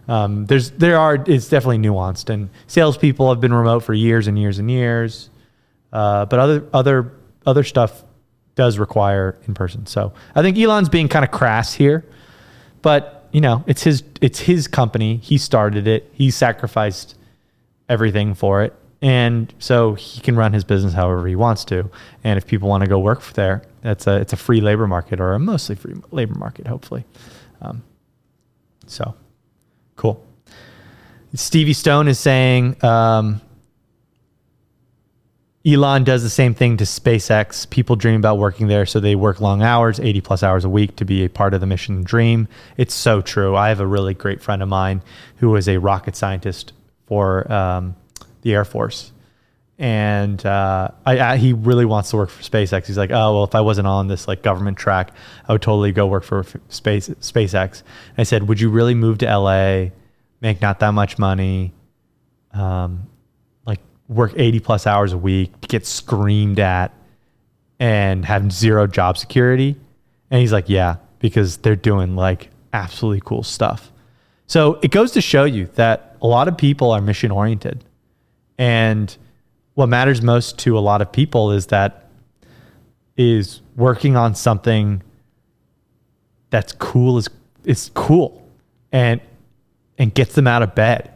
um, 0.09 0.47
there's 0.47 0.71
there 0.73 0.99
are 0.99 1.15
it's 1.27 1.49
definitely 1.49 1.79
nuanced, 1.79 2.29
and 2.29 2.51
salespeople 2.67 3.29
have 3.31 3.41
been 3.41 3.55
remote 3.55 3.81
for 3.81 3.95
years 3.95 4.27
and 4.27 4.39
years 4.39 4.59
and 4.59 4.71
years, 4.71 5.31
uh, 5.93 6.27
but 6.27 6.39
other 6.39 6.69
other 6.73 7.13
other 7.47 7.65
stuff 7.65 8.05
does 8.55 8.79
require 8.79 9.39
in 9.49 9.55
person. 9.55 9.87
So 9.87 10.13
I 10.35 10.43
think 10.43 10.59
Elon's 10.59 10.89
being 10.89 11.09
kind 11.09 11.25
of 11.25 11.31
crass 11.31 11.73
here, 11.73 12.05
but 12.83 13.24
you 13.35 13.43
know 13.43 13.63
it's 13.67 13.83
his 13.83 14.03
it's 14.23 14.39
his 14.41 14.67
company. 14.67 15.19
He 15.19 15.37
started 15.37 15.87
it. 15.87 16.11
He 16.15 16.31
sacrificed 16.31 17.17
everything 17.89 18.33
for 18.35 18.63
it, 18.63 18.73
and 19.03 19.53
so 19.59 19.93
he 19.93 20.23
can 20.23 20.37
run 20.37 20.55
his 20.55 20.65
business 20.65 20.95
however 20.95 21.27
he 21.27 21.37
wants 21.37 21.67
to. 21.67 21.91
And 22.23 22.39
if 22.39 22.47
people 22.47 22.71
want 22.71 22.83
to 22.83 22.89
go 22.89 22.99
work 22.99 23.23
there, 23.35 23.63
that's 23.83 24.07
a 24.07 24.17
it's 24.17 24.33
a 24.33 24.37
free 24.39 24.63
labor 24.63 24.87
market 24.87 25.21
or 25.21 25.35
a 25.35 25.39
mostly 25.39 25.75
free 25.75 25.97
labor 26.11 26.39
market, 26.39 26.67
hopefully. 26.67 27.05
Um, 27.61 27.83
so 28.87 29.15
Cool. 29.97 30.25
Stevie 31.35 31.73
Stone 31.73 32.09
is 32.09 32.19
saying, 32.19 32.83
um, 32.85 33.41
Elon 35.67 36.05
does 36.05 36.23
the 36.23 36.31
same 36.31 36.53
thing 36.53 36.77
to 36.77 36.85
SpaceX. 36.85 37.69
People 37.71 37.97
dream 37.97 38.17
about 38.17 38.37
working 38.37 38.67
there, 38.67 38.85
so 38.85 39.01
they 39.01 39.15
work 39.15 39.41
long 39.41 39.63
hours, 39.63 39.99
80 39.99 40.21
plus 40.21 40.43
hours 40.43 40.65
a 40.65 40.69
week 40.69 40.97
to 40.97 41.07
be 41.07 41.25
a 41.25 41.31
part 41.31 41.55
of 41.55 41.61
the 41.61 41.67
mission 41.67 42.03
dream. 42.03 42.49
It's 42.77 42.93
so 42.93 43.23
true. 43.23 43.57
I 43.57 43.71
have 43.71 43.81
a 43.81 43.87
really 43.87 44.13
great 44.13 44.43
friend 44.43 44.63
of 44.63 44.69
mine 44.69 45.03
who 45.37 45.57
is 45.57 45.67
a 45.67 45.79
rocket 45.79 46.17
scientist 46.17 46.75
for 47.07 47.51
um, 47.51 47.97
the 48.43 48.53
Air 48.53 48.67
Force. 48.67 49.13
And 49.79 50.45
uh, 50.45 50.91
I, 51.07 51.19
I, 51.19 51.37
he 51.39 51.55
really 51.55 51.87
wants 51.87 52.11
to 52.11 52.17
work 52.17 52.29
for 52.29 52.43
SpaceX. 52.43 52.87
He's 52.87 52.99
like, 52.99 53.11
oh 53.11 53.35
well, 53.35 53.45
if 53.45 53.55
I 53.55 53.63
wasn't 53.63 53.87
on 53.87 54.07
this 54.07 54.29
like 54.29 54.43
government 54.43 54.77
track, 54.77 55.13
I 55.49 55.53
would 55.53 55.63
totally 55.63 55.93
go 55.93 56.07
work 56.07 56.25
for 56.25 56.45
space 56.69 57.09
SpaceX. 57.09 57.81
And 57.81 58.19
I 58.19 58.23
said, 58.25 58.49
would 58.49 58.61
you 58.61 58.69
really 58.69 58.95
move 58.95 59.19
to 59.19 59.39
LA, 59.39 59.87
make 60.43 60.61
not 60.61 60.79
that 60.81 60.93
much 60.93 61.19
money, 61.19 61.73
um, 62.53 63.09
work 64.09 64.33
80 64.37 64.61
plus 64.61 64.87
hours 64.87 65.13
a 65.13 65.19
week, 65.19 65.61
to 65.63 65.69
get 65.69 65.87
screamed 65.87 66.61
at, 66.61 66.93
and 67.79 68.25
have 68.25 68.53
zero 68.53 68.87
job 68.87 69.19
security? 69.19 69.77
And 70.31 70.41
he's 70.41 70.53
like, 70.53 70.69
yeah, 70.69 70.97
because 71.19 71.59
they're 71.59 71.77
doing 71.77 72.17
like 72.17 72.51
absolutely 72.73 73.23
cool 73.25 73.43
stuff. 73.43 73.93
So 74.47 74.79
it 74.83 74.91
goes 74.91 75.13
to 75.13 75.21
show 75.21 75.45
you 75.45 75.67
that 75.75 76.17
a 76.21 76.27
lot 76.27 76.49
of 76.49 76.57
people 76.57 76.91
are 76.91 77.01
mission 77.01 77.31
oriented. 77.31 77.85
And 78.59 79.17
what 79.75 79.89
matters 79.89 80.23
most 80.23 80.59
to 80.61 80.79
a 80.79 80.81
lot 80.81 81.03
of 81.03 81.11
people 81.13 81.51
is 81.51 81.67
that 81.67 82.11
is 83.17 83.61
working 83.77 84.17
on 84.17 84.35
something 84.35 85.03
that's 86.51 86.73
cool 86.73 87.19
is 87.19 87.29
is 87.65 87.91
cool 87.95 88.47
and 88.93 89.21
and 89.99 90.15
gets 90.15 90.35
them 90.35 90.47
out 90.47 90.63
of 90.63 90.75
bed. 90.75 91.11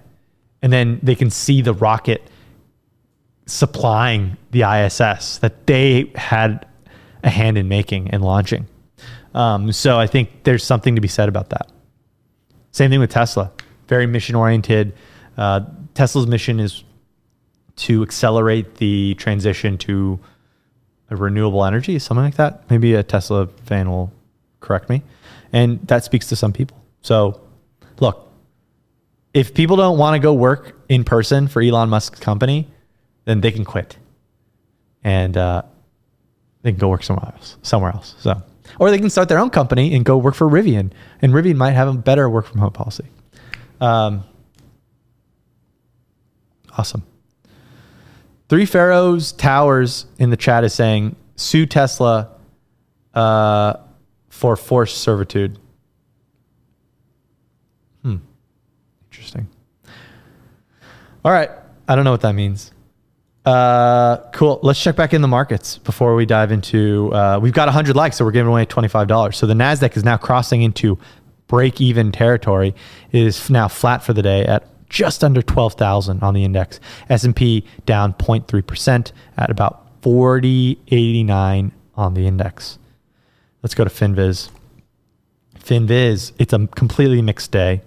And 0.62 0.72
then 0.72 0.98
they 1.02 1.14
can 1.14 1.30
see 1.30 1.62
the 1.62 1.74
rocket 1.74 2.22
supplying 3.48 4.36
the 4.50 4.62
ISS 4.62 5.38
that 5.38 5.66
they 5.66 6.12
had 6.14 6.66
a 7.24 7.30
hand 7.30 7.58
in 7.58 7.66
making 7.66 8.10
and 8.10 8.22
launching. 8.22 8.66
Um, 9.34 9.72
so 9.72 9.98
I 9.98 10.06
think 10.06 10.44
there's 10.44 10.62
something 10.62 10.94
to 10.94 11.00
be 11.00 11.08
said 11.08 11.28
about 11.28 11.50
that. 11.50 11.70
Same 12.72 12.90
thing 12.90 13.00
with 13.00 13.10
Tesla, 13.10 13.50
very 13.88 14.06
mission 14.06 14.34
oriented. 14.34 14.94
Uh, 15.36 15.60
Tesla's 15.94 16.26
mission 16.26 16.60
is 16.60 16.84
to 17.76 18.02
accelerate 18.02 18.76
the 18.76 19.14
transition 19.14 19.78
to 19.78 20.20
renewable 21.10 21.64
energy, 21.64 21.98
something 21.98 22.24
like 22.24 22.36
that. 22.36 22.68
Maybe 22.70 22.94
a 22.94 23.02
Tesla 23.02 23.46
fan 23.64 23.88
will 23.88 24.12
correct 24.60 24.90
me. 24.90 25.02
And 25.52 25.80
that 25.86 26.04
speaks 26.04 26.28
to 26.28 26.36
some 26.36 26.52
people. 26.52 26.76
So, 27.00 27.40
look, 28.00 28.30
if 29.32 29.54
people 29.54 29.76
don't 29.76 29.96
want 29.96 30.14
to 30.14 30.18
go 30.18 30.34
work 30.34 30.78
in 30.88 31.04
person 31.04 31.48
for 31.48 31.62
Elon 31.62 31.88
Musk's 31.88 32.20
company, 32.20 32.68
then 33.28 33.42
they 33.42 33.52
can 33.52 33.64
quit 33.64 33.98
and 35.04 35.36
uh, 35.36 35.62
they 36.62 36.72
can 36.72 36.78
go 36.78 36.88
work 36.88 37.02
somewhere 37.02 37.32
else. 37.34 37.56
Somewhere 37.62 37.92
else. 37.92 38.14
So, 38.18 38.42
or 38.78 38.90
they 38.90 38.98
can 38.98 39.10
start 39.10 39.28
their 39.28 39.38
own 39.38 39.50
company 39.50 39.94
and 39.94 40.04
go 40.04 40.16
work 40.16 40.34
for 40.34 40.48
Rivian, 40.48 40.92
and 41.20 41.32
Rivian 41.32 41.56
might 41.56 41.72
have 41.72 41.88
a 41.88 41.92
better 41.92 42.28
work 42.28 42.46
from 42.46 42.60
home 42.60 42.72
policy. 42.72 43.04
Um, 43.80 44.24
awesome. 46.76 47.04
Three 48.48 48.64
Pharaohs 48.64 49.32
Towers 49.32 50.06
in 50.18 50.30
the 50.30 50.36
chat 50.36 50.64
is 50.64 50.72
saying 50.72 51.16
sue 51.36 51.66
Tesla 51.66 52.30
uh, 53.14 53.74
for 54.30 54.56
forced 54.56 54.98
servitude. 54.98 55.58
Hmm. 58.02 58.16
Interesting. 59.10 59.48
All 61.24 61.32
right. 61.32 61.50
I 61.86 61.94
don't 61.94 62.04
know 62.04 62.10
what 62.10 62.22
that 62.22 62.34
means. 62.34 62.72
Uh, 63.48 64.18
cool. 64.32 64.60
Let's 64.62 64.82
check 64.82 64.94
back 64.94 65.14
in 65.14 65.22
the 65.22 65.28
markets 65.28 65.78
before 65.78 66.14
we 66.14 66.26
dive 66.26 66.52
into. 66.52 67.10
Uh, 67.14 67.38
we've 67.40 67.54
got 67.54 67.66
100 67.66 67.96
likes, 67.96 68.18
so 68.18 68.24
we're 68.26 68.30
giving 68.30 68.50
away 68.50 68.66
$25. 68.66 69.34
So 69.34 69.46
the 69.46 69.54
Nasdaq 69.54 69.96
is 69.96 70.04
now 70.04 70.18
crossing 70.18 70.60
into 70.60 70.98
break-even 71.46 72.12
territory. 72.12 72.74
It 73.10 73.22
is 73.22 73.48
now 73.48 73.66
flat 73.68 74.02
for 74.02 74.12
the 74.12 74.20
day 74.20 74.44
at 74.44 74.66
just 74.90 75.24
under 75.24 75.40
12,000 75.40 76.22
on 76.22 76.34
the 76.34 76.44
index. 76.44 76.78
S&P 77.08 77.64
down 77.86 78.12
0.3 78.12 78.66
percent 78.66 79.12
at 79.38 79.50
about 79.50 79.86
4089 80.02 81.72
on 81.94 82.12
the 82.12 82.26
index. 82.26 82.78
Let's 83.62 83.74
go 83.74 83.82
to 83.82 83.90
Finviz. 83.90 84.50
Finviz, 85.58 86.32
it's 86.38 86.52
a 86.52 86.66
completely 86.66 87.22
mixed 87.22 87.50
day 87.50 87.80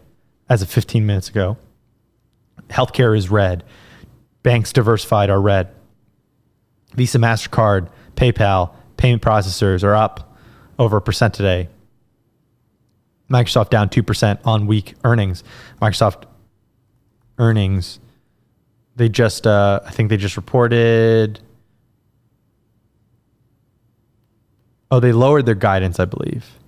as 0.50 0.64
of 0.64 0.72
15 0.72 1.06
minutes 1.06 1.30
ago. 1.30 1.58
Healthcare 2.70 3.16
is 3.16 3.30
red. 3.30 3.64
Banks 4.44 4.74
diversified 4.74 5.30
are 5.30 5.40
red. 5.40 5.70
Visa, 6.96 7.18
MasterCard, 7.18 7.90
PayPal, 8.16 8.74
payment 8.98 9.22
processors 9.22 9.84
are 9.84 9.96
up 9.96 10.36
over 10.78 10.98
a 10.98 11.02
percent 11.02 11.34
today. 11.34 11.70
Microsoft 13.30 13.70
down 13.70 13.90
2% 13.90 14.40
on 14.44 14.68
weak 14.68 14.96
earnings. 15.04 15.44
Microsoft 15.82 16.24
earnings, 17.38 18.00
they 18.96 19.08
just, 19.08 19.48
uh, 19.48 19.80
I 19.86 19.92
think 19.92 20.10
they 20.10 20.18
just 20.18 20.36
reported. 20.36 21.40
Oh, 24.90 25.00
they 25.00 25.14
lowered 25.14 25.46
their 25.46 25.56
guidance, 25.56 26.00
I 26.00 26.06
believe. 26.06 26.60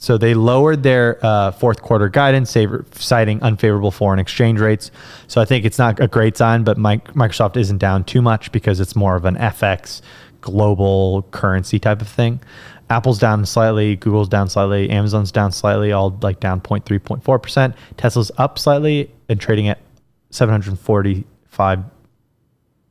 So 0.00 0.16
they 0.16 0.32
lowered 0.32 0.82
their 0.82 1.18
uh, 1.24 1.50
fourth 1.50 1.82
quarter 1.82 2.08
guidance, 2.08 2.56
citing 2.94 3.42
unfavorable 3.42 3.90
foreign 3.90 4.18
exchange 4.18 4.58
rates. 4.58 4.90
So 5.28 5.42
I 5.42 5.44
think 5.44 5.66
it's 5.66 5.78
not 5.78 6.00
a 6.00 6.08
great 6.08 6.38
sign, 6.38 6.64
but 6.64 6.78
Microsoft 6.78 7.58
isn't 7.58 7.76
down 7.76 8.04
too 8.04 8.22
much 8.22 8.50
because 8.50 8.80
it's 8.80 8.96
more 8.96 9.14
of 9.14 9.26
an 9.26 9.36
FX 9.36 10.00
global 10.40 11.28
currency 11.32 11.78
type 11.78 12.00
of 12.00 12.08
thing. 12.08 12.40
Apple's 12.88 13.18
down 13.18 13.44
slightly, 13.44 13.94
Google's 13.94 14.30
down 14.30 14.48
slightly, 14.48 14.88
Amazon's 14.88 15.30
down 15.30 15.52
slightly, 15.52 15.92
all 15.92 16.18
like 16.22 16.40
down 16.40 16.62
0.3, 16.62 16.82
0.4%. 16.98 17.74
Tesla's 17.98 18.32
up 18.38 18.58
slightly 18.58 19.12
and 19.28 19.38
trading 19.38 19.68
at 19.68 19.78
745 20.30 21.84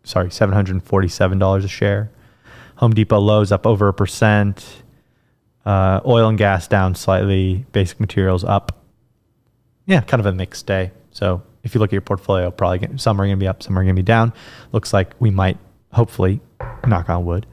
sorry, 0.03 0.29
$747 0.29 1.63
a 1.63 1.67
share. 1.67 2.11
Home 2.75 2.93
Depot 2.93 3.19
Lowe's 3.19 3.51
up 3.51 3.65
over 3.65 3.87
a 3.87 3.93
percent. 3.93 4.83
Uh, 5.65 5.99
oil 6.05 6.29
and 6.29 6.37
gas 6.37 6.67
down 6.67 6.95
slightly. 6.95 7.65
Basic 7.71 7.99
materials 7.99 8.43
up. 8.43 8.83
Yeah, 9.85 10.01
kind 10.01 10.19
of 10.19 10.25
a 10.25 10.33
mixed 10.33 10.65
day. 10.65 10.91
So 11.11 11.41
if 11.63 11.73
you 11.73 11.79
look 11.79 11.89
at 11.89 11.93
your 11.93 12.01
portfolio, 12.01 12.51
probably 12.51 12.79
get, 12.79 12.99
some 12.99 13.19
are 13.19 13.25
going 13.25 13.37
to 13.37 13.43
be 13.43 13.47
up, 13.47 13.63
some 13.63 13.77
are 13.77 13.83
going 13.83 13.95
to 13.95 13.99
be 13.99 14.05
down. 14.05 14.33
Looks 14.71 14.93
like 14.93 15.13
we 15.19 15.29
might, 15.29 15.57
hopefully, 15.91 16.41
knock 16.87 17.09
on 17.09 17.25
wood, 17.25 17.45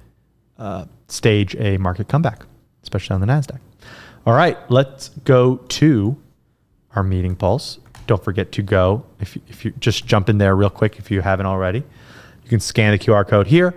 uh, 0.59 0.85
stage 1.09 1.57
a 1.57 1.77
market 1.79 2.09
comeback, 2.09 2.45
especially 2.83 3.15
on 3.15 3.21
the 3.21 3.27
Nasdaq. 3.27 3.59
All 4.27 4.35
right, 4.35 4.59
let's 4.71 5.11
go 5.25 5.57
to 5.57 6.17
our 6.95 7.03
meeting 7.03 7.37
pulse. 7.37 7.79
Don't 8.07 8.23
forget 8.23 8.53
to 8.53 8.63
go 8.63 9.05
if 9.21 9.37
if 9.49 9.65
you 9.65 9.73
just 9.81 10.07
jump 10.07 10.29
in 10.29 10.39
there 10.39 10.55
real 10.55 10.71
quick 10.71 10.99
if 10.99 11.11
you 11.11 11.21
haven't 11.21 11.47
already. 11.47 11.79
You 12.45 12.49
can 12.49 12.61
scan 12.61 12.93
the 12.93 12.99
QR 12.99 13.27
code 13.27 13.49
here 13.49 13.75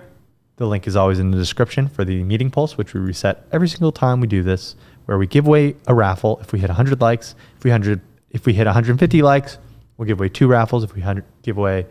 the 0.59 0.65
link 0.65 0.87
is 0.87 0.95
always 0.97 1.19
in 1.19 1.31
the 1.31 1.37
description 1.37 1.87
for 1.87 2.03
the 2.03 2.21
meeting 2.21 2.51
pulse, 2.51 2.77
which 2.77 2.93
we 2.93 2.99
reset 2.99 3.47
every 3.53 3.69
single 3.69 3.93
time 3.93 4.19
we 4.19 4.27
do 4.27 4.43
this, 4.43 4.75
where 5.05 5.17
we 5.17 5.25
give 5.25 5.47
away 5.47 5.73
a 5.87 5.95
raffle. 5.95 6.37
If 6.41 6.51
we 6.51 6.59
hit 6.59 6.67
100 6.69 6.99
likes, 6.99 7.33
if 7.57 7.63
we 7.63 7.71
100, 7.71 8.01
if 8.31 8.45
we 8.45 8.53
hit 8.53 8.65
150 8.65 9.21
likes, 9.21 9.57
we'll 9.95 10.05
give 10.05 10.19
away 10.19 10.27
two 10.27 10.47
raffles. 10.47 10.83
If 10.83 10.93
we 10.93 11.03
give 11.43 11.57
away 11.57 11.85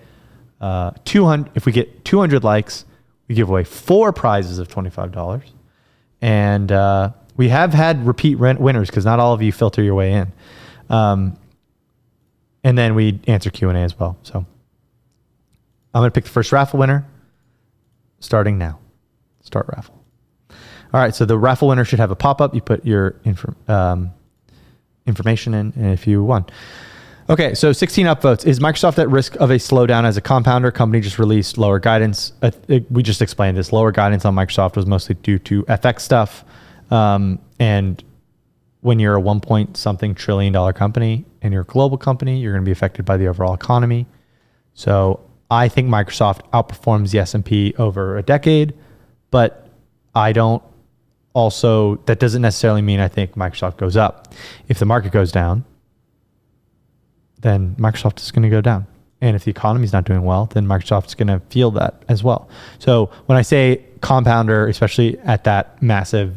uh, 0.60 0.90
200, 1.06 1.50
if 1.54 1.64
we 1.64 1.72
get 1.72 2.04
200 2.04 2.44
likes, 2.44 2.84
we 3.26 3.34
give 3.34 3.48
away 3.48 3.64
four 3.64 4.12
prizes 4.12 4.58
of 4.58 4.68
$25. 4.68 5.44
And 6.20 6.70
uh, 6.70 7.12
we 7.38 7.48
have 7.48 7.72
had 7.72 8.06
repeat 8.06 8.34
rent 8.34 8.60
winners 8.60 8.90
because 8.90 9.06
not 9.06 9.18
all 9.18 9.32
of 9.32 9.40
you 9.40 9.50
filter 9.50 9.82
your 9.82 9.94
way 9.94 10.12
in. 10.12 10.32
Um, 10.90 11.38
and 12.62 12.76
then 12.76 12.94
we 12.94 13.18
answer 13.26 13.48
Q 13.48 13.70
and 13.70 13.78
A 13.78 13.80
as 13.80 13.98
well. 13.98 14.18
So 14.24 14.44
I'm 15.94 16.00
going 16.02 16.10
to 16.10 16.14
pick 16.14 16.24
the 16.24 16.30
first 16.30 16.52
raffle 16.52 16.78
winner 16.78 17.06
starting 18.20 18.58
now. 18.58 18.78
Start 19.42 19.66
raffle. 19.68 19.94
All 20.50 21.00
right, 21.00 21.14
so 21.14 21.24
the 21.24 21.38
raffle 21.38 21.68
winner 21.68 21.84
should 21.84 21.98
have 21.98 22.10
a 22.10 22.16
pop 22.16 22.40
up. 22.40 22.54
You 22.54 22.60
put 22.60 22.84
your 22.84 23.20
inf- 23.24 23.68
um, 23.68 24.10
information 25.06 25.54
in, 25.54 25.72
and 25.76 25.92
if 25.92 26.06
you 26.06 26.24
won. 26.24 26.46
Okay, 27.30 27.52
so 27.52 27.72
16 27.72 28.06
upvotes. 28.06 28.46
Is 28.46 28.58
Microsoft 28.58 28.98
at 28.98 29.10
risk 29.10 29.36
of 29.36 29.50
a 29.50 29.56
slowdown 29.56 30.04
as 30.04 30.16
a 30.16 30.22
compounder? 30.22 30.70
Company 30.70 31.02
just 31.02 31.18
released 31.18 31.58
lower 31.58 31.78
guidance. 31.78 32.32
Uh, 32.40 32.52
it, 32.68 32.90
we 32.90 33.02
just 33.02 33.20
explained 33.20 33.58
this. 33.58 33.70
Lower 33.70 33.92
guidance 33.92 34.24
on 34.24 34.34
Microsoft 34.34 34.76
was 34.76 34.86
mostly 34.86 35.14
due 35.16 35.38
to 35.40 35.62
FX 35.64 36.00
stuff. 36.00 36.42
Um, 36.90 37.38
and 37.60 38.02
when 38.80 38.98
you're 38.98 39.16
a 39.16 39.20
one 39.20 39.40
point 39.40 39.76
something 39.76 40.14
trillion 40.14 40.54
dollar 40.54 40.72
company 40.72 41.26
and 41.42 41.52
you're 41.52 41.62
a 41.62 41.66
global 41.66 41.98
company, 41.98 42.38
you're 42.40 42.52
going 42.52 42.64
to 42.64 42.68
be 42.68 42.72
affected 42.72 43.04
by 43.04 43.18
the 43.18 43.26
overall 43.26 43.52
economy. 43.52 44.06
So 44.72 45.20
I 45.50 45.68
think 45.68 45.88
Microsoft 45.88 46.40
outperforms 46.52 47.10
the 47.10 47.20
S&P 47.20 47.74
over 47.78 48.18
a 48.18 48.22
decade, 48.22 48.74
but 49.30 49.68
I 50.14 50.32
don't 50.32 50.62
also 51.32 51.96
that 52.06 52.18
doesn't 52.18 52.42
necessarily 52.42 52.82
mean 52.82 53.00
I 53.00 53.08
think 53.08 53.34
Microsoft 53.34 53.76
goes 53.76 53.96
up. 53.96 54.34
If 54.68 54.78
the 54.78 54.86
market 54.86 55.12
goes 55.12 55.32
down, 55.32 55.64
then 57.40 57.76
Microsoft 57.76 58.20
is 58.20 58.30
going 58.30 58.42
to 58.42 58.48
go 58.48 58.60
down. 58.60 58.86
And 59.20 59.34
if 59.34 59.44
the 59.44 59.50
economy 59.50 59.84
is 59.84 59.92
not 59.92 60.04
doing 60.04 60.22
well, 60.22 60.46
then 60.46 60.66
Microsoft's 60.66 61.14
going 61.14 61.28
to 61.28 61.40
feel 61.50 61.70
that 61.72 62.02
as 62.08 62.22
well. 62.22 62.48
So 62.78 63.10
when 63.26 63.36
I 63.38 63.42
say 63.42 63.84
compounder, 64.00 64.68
especially 64.68 65.18
at 65.20 65.44
that 65.44 65.82
massive 65.82 66.36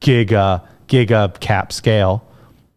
giga 0.00 0.66
giga 0.88 1.38
cap 1.40 1.72
scale, 1.72 2.24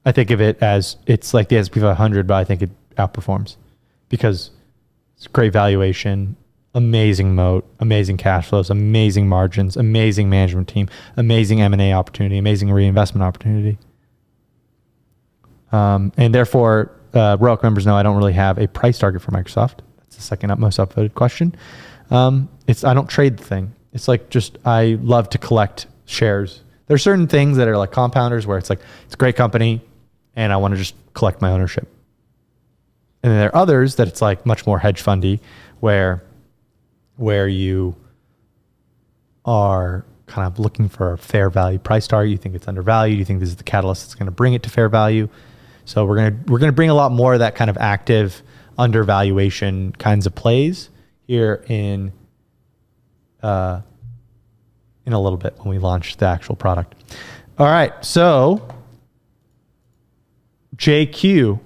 I 0.06 0.12
think 0.12 0.32
of 0.32 0.42
it 0.42 0.62
as 0.62 0.98
it's 1.06 1.34
like 1.34 1.50
the 1.50 1.58
S&P 1.58 1.80
500, 1.80 2.28
but 2.28 2.36
I 2.36 2.44
think 2.44 2.62
it 2.62 2.70
outperforms 2.96 3.56
because 4.10 4.52
it's 5.20 5.28
great 5.28 5.52
valuation, 5.52 6.38
amazing 6.74 7.36
moat, 7.36 7.70
amazing 7.82 8.16
cash 8.16 8.48
flows, 8.48 8.70
amazing 8.70 9.28
margins, 9.28 9.76
amazing 9.76 10.30
management 10.30 10.70
team, 10.70 10.88
amazing 11.18 11.62
M&A 11.62 11.92
opportunity, 11.92 12.38
amazing 12.38 12.72
reinvestment 12.72 13.22
opportunity. 13.22 13.78
Um, 15.74 16.14
and 16.16 16.34
therefore, 16.34 16.92
uh, 17.14 17.36
Roic 17.36 17.64
members 17.64 17.86
know 17.86 17.98
I 17.98 18.04
don't 18.04 18.16
really 18.16 18.32
have 18.32 18.58
a 18.60 18.70
price 18.70 18.98
target 18.98 19.22
for 19.22 19.32
Microsoft. 19.32 19.80
That's 19.98 20.16
the 20.16 20.22
second 20.22 20.52
up 20.52 20.60
most 20.60 20.80
upvoted 20.80 21.16
question. 21.16 21.54
Um, 22.12 22.48
it's 22.66 22.86
I 22.86 22.94
don't 22.94 23.10
trade 23.10 23.38
the 23.38 23.44
thing. 23.44 23.74
It's 23.92 24.08
like 24.08 24.30
just 24.30 24.58
I 24.64 24.98
love 25.02 25.30
to 25.32 25.38
collect 25.38 25.88
shares. 26.06 26.64
There's 26.88 27.04
certain 27.04 27.28
things 27.28 27.58
that 27.58 27.68
are 27.68 27.78
like 27.78 27.92
compounders 27.92 28.46
where 28.46 28.58
it's 28.58 28.70
like 28.70 28.80
it's 29.04 29.16
a 29.16 29.18
great 29.18 29.36
company, 29.36 29.82
and 30.38 30.54
I 30.54 30.58
want 30.58 30.76
to 30.76 30.78
just 30.78 30.96
collect 31.14 31.42
my 31.42 31.52
ownership. 31.52 31.90
And 33.22 33.32
then 33.32 33.40
there 33.40 33.50
are 33.50 33.62
others 33.62 33.96
that 33.96 34.08
it's 34.08 34.22
like 34.22 34.46
much 34.46 34.66
more 34.66 34.80
hedge 34.80 35.02
fundy, 35.02 35.42
where 35.80 36.24
where 37.18 37.48
you 37.48 37.96
are 39.46 40.06
kind 40.26 40.48
of 40.48 40.60
looking 40.60 40.88
for 40.88 41.14
a 41.14 41.18
fair 41.18 41.50
value 41.50 41.80
price 41.80 42.08
target. 42.08 42.32
You 42.32 42.38
think 42.38 42.56
it's 42.56 42.68
undervalued. 42.68 43.18
You 43.18 43.26
think 43.26 43.40
this 43.40 43.50
is 43.50 43.58
the 43.58 43.64
catalyst 43.64 44.04
that's 44.04 44.16
going 44.16 44.28
to 44.28 44.32
bring 44.32 44.54
it 44.54 44.64
to 44.64 44.70
fair 44.70 44.88
value. 44.88 45.28
So 45.86 46.06
we're 46.06 46.18
gonna 46.18 46.38
we're 46.48 46.60
gonna 46.60 46.72
bring 46.72 46.92
a 46.92 46.94
lot 46.94 47.12
more 47.12 47.34
of 47.34 47.40
that 47.40 47.56
kind 47.56 47.70
of 47.70 47.78
active 47.78 48.44
undervaluation 48.78 49.92
kinds 49.94 50.26
of 50.26 50.36
plays 50.36 50.90
here 51.26 51.66
in 51.68 52.14
uh, 53.42 53.82
in 55.06 55.14
a 55.14 55.20
little 55.20 55.38
bit 55.38 55.56
when 55.58 55.70
we 55.70 55.80
launch 55.80 56.18
the 56.18 56.28
actual 56.28 56.56
product. 56.56 56.96
All 57.58 57.66
right, 57.66 57.94
so 58.06 58.68
JQ, 60.76 61.60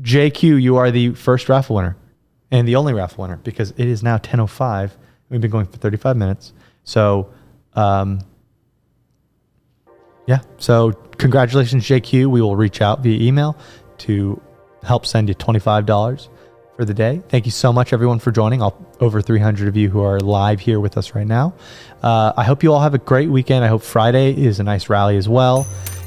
JQ, 0.00 0.60
you 0.60 0.76
are 0.76 0.90
the 0.90 1.14
first 1.14 1.48
raffle 1.48 1.76
winner 1.76 1.96
and 2.50 2.66
the 2.66 2.76
only 2.76 2.92
raffle 2.92 3.22
winner 3.22 3.36
because 3.36 3.70
it 3.72 3.86
is 3.86 4.02
now 4.02 4.18
10:05. 4.18 4.96
We've 5.28 5.40
been 5.40 5.50
going 5.50 5.66
for 5.66 5.76
35 5.76 6.16
minutes, 6.16 6.52
so. 6.84 7.30
Um, 7.74 8.20
yeah. 10.26 10.40
So 10.58 10.92
congratulations, 11.18 11.84
JQ. 11.84 12.26
We 12.26 12.40
will 12.40 12.54
reach 12.54 12.80
out 12.80 13.00
via 13.00 13.20
email 13.20 13.56
to 13.98 14.40
help 14.84 15.04
send 15.04 15.28
you 15.28 15.34
$25 15.34 16.28
for 16.76 16.84
the 16.84 16.94
day. 16.94 17.20
Thank 17.28 17.46
you 17.46 17.50
so 17.50 17.72
much, 17.72 17.92
everyone, 17.92 18.20
for 18.20 18.30
joining. 18.30 18.62
All, 18.62 18.76
over 19.00 19.20
300 19.20 19.66
of 19.66 19.76
you 19.76 19.90
who 19.90 20.00
are 20.02 20.20
live 20.20 20.60
here 20.60 20.78
with 20.78 20.96
us 20.96 21.16
right 21.16 21.26
now. 21.26 21.52
Uh, 22.02 22.32
I 22.36 22.44
hope 22.44 22.62
you 22.62 22.72
all 22.72 22.80
have 22.80 22.94
a 22.94 22.98
great 22.98 23.28
weekend. 23.28 23.64
I 23.64 23.68
hope 23.68 23.82
Friday 23.82 24.32
is 24.32 24.60
a 24.60 24.62
nice 24.62 24.88
rally 24.88 25.16
as 25.16 25.28
well. 25.28 25.66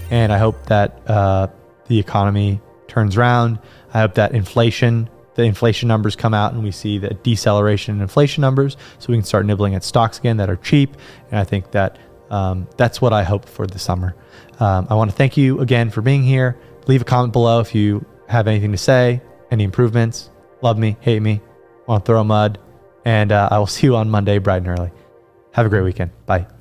And 0.10 0.32
I 0.32 0.38
hope 0.38 0.68
that 0.68 1.02
uh, 1.10 1.48
the 1.88 2.00
economy 2.00 2.62
turns 2.88 3.18
around. 3.18 3.60
I 3.94 4.00
hope 4.00 4.16
that 4.16 4.34
inflation, 4.34 5.10
the 5.36 5.44
inflation 5.44 5.88
numbers 5.88 6.16
come 6.16 6.34
out 6.34 6.54
and 6.54 6.64
we 6.64 6.72
see 6.72 6.98
the 6.98 7.14
deceleration 7.14 7.96
in 7.96 8.02
inflation 8.02 8.42
numbers 8.42 8.76
so 9.00 9.08
we 9.10 9.18
can 9.18 9.24
start 9.24 9.46
nibbling 9.46 9.76
at 9.76 9.84
stocks 9.84 10.20
again 10.20 10.38
that 10.38 10.50
are 10.50 10.56
cheap. 10.56 10.96
And 11.30 11.40
I 11.40 11.44
think 11.44 11.72
that 11.72 11.98
um, 12.30 12.68
that's 12.78 13.00
what 13.00 13.14
I 13.14 13.24
hope 13.24 13.46
for 13.46 13.68
the 13.68 13.80
summer. 13.80 14.16
Um, 14.60 14.88
I 14.90 14.96
want 14.96 15.12
to 15.12 15.16
thank 15.16 15.38
you 15.38 15.60
again 15.60 15.90
for 15.90 16.02
being 16.02 16.24
here. 16.24 16.58
Leave 16.88 17.02
a 17.02 17.06
comment 17.06 17.34
below 17.34 17.60
if 17.60 17.76
you 17.76 18.06
have 18.28 18.48
anything 18.48 18.72
to 18.72 18.78
say, 18.78 19.22
any 19.52 19.64
improvements. 19.64 20.30
Love 20.62 20.78
me, 20.78 20.98
hate 21.02 21.22
me, 21.22 21.42
want 21.88 22.06
to 22.06 22.10
throw 22.10 22.24
mud. 22.24 22.60
And 23.06 23.32
uh, 23.32 23.50
I 23.52 23.60
will 23.60 23.68
see 23.76 23.88
you 23.88 23.96
on 23.96 24.10
Monday, 24.10 24.40
bright 24.40 24.58
and 24.58 24.68
early. 24.68 24.92
Have 25.52 25.66
a 25.66 25.70
great 25.70 25.84
weekend. 25.84 26.12
Bye. 26.26 26.54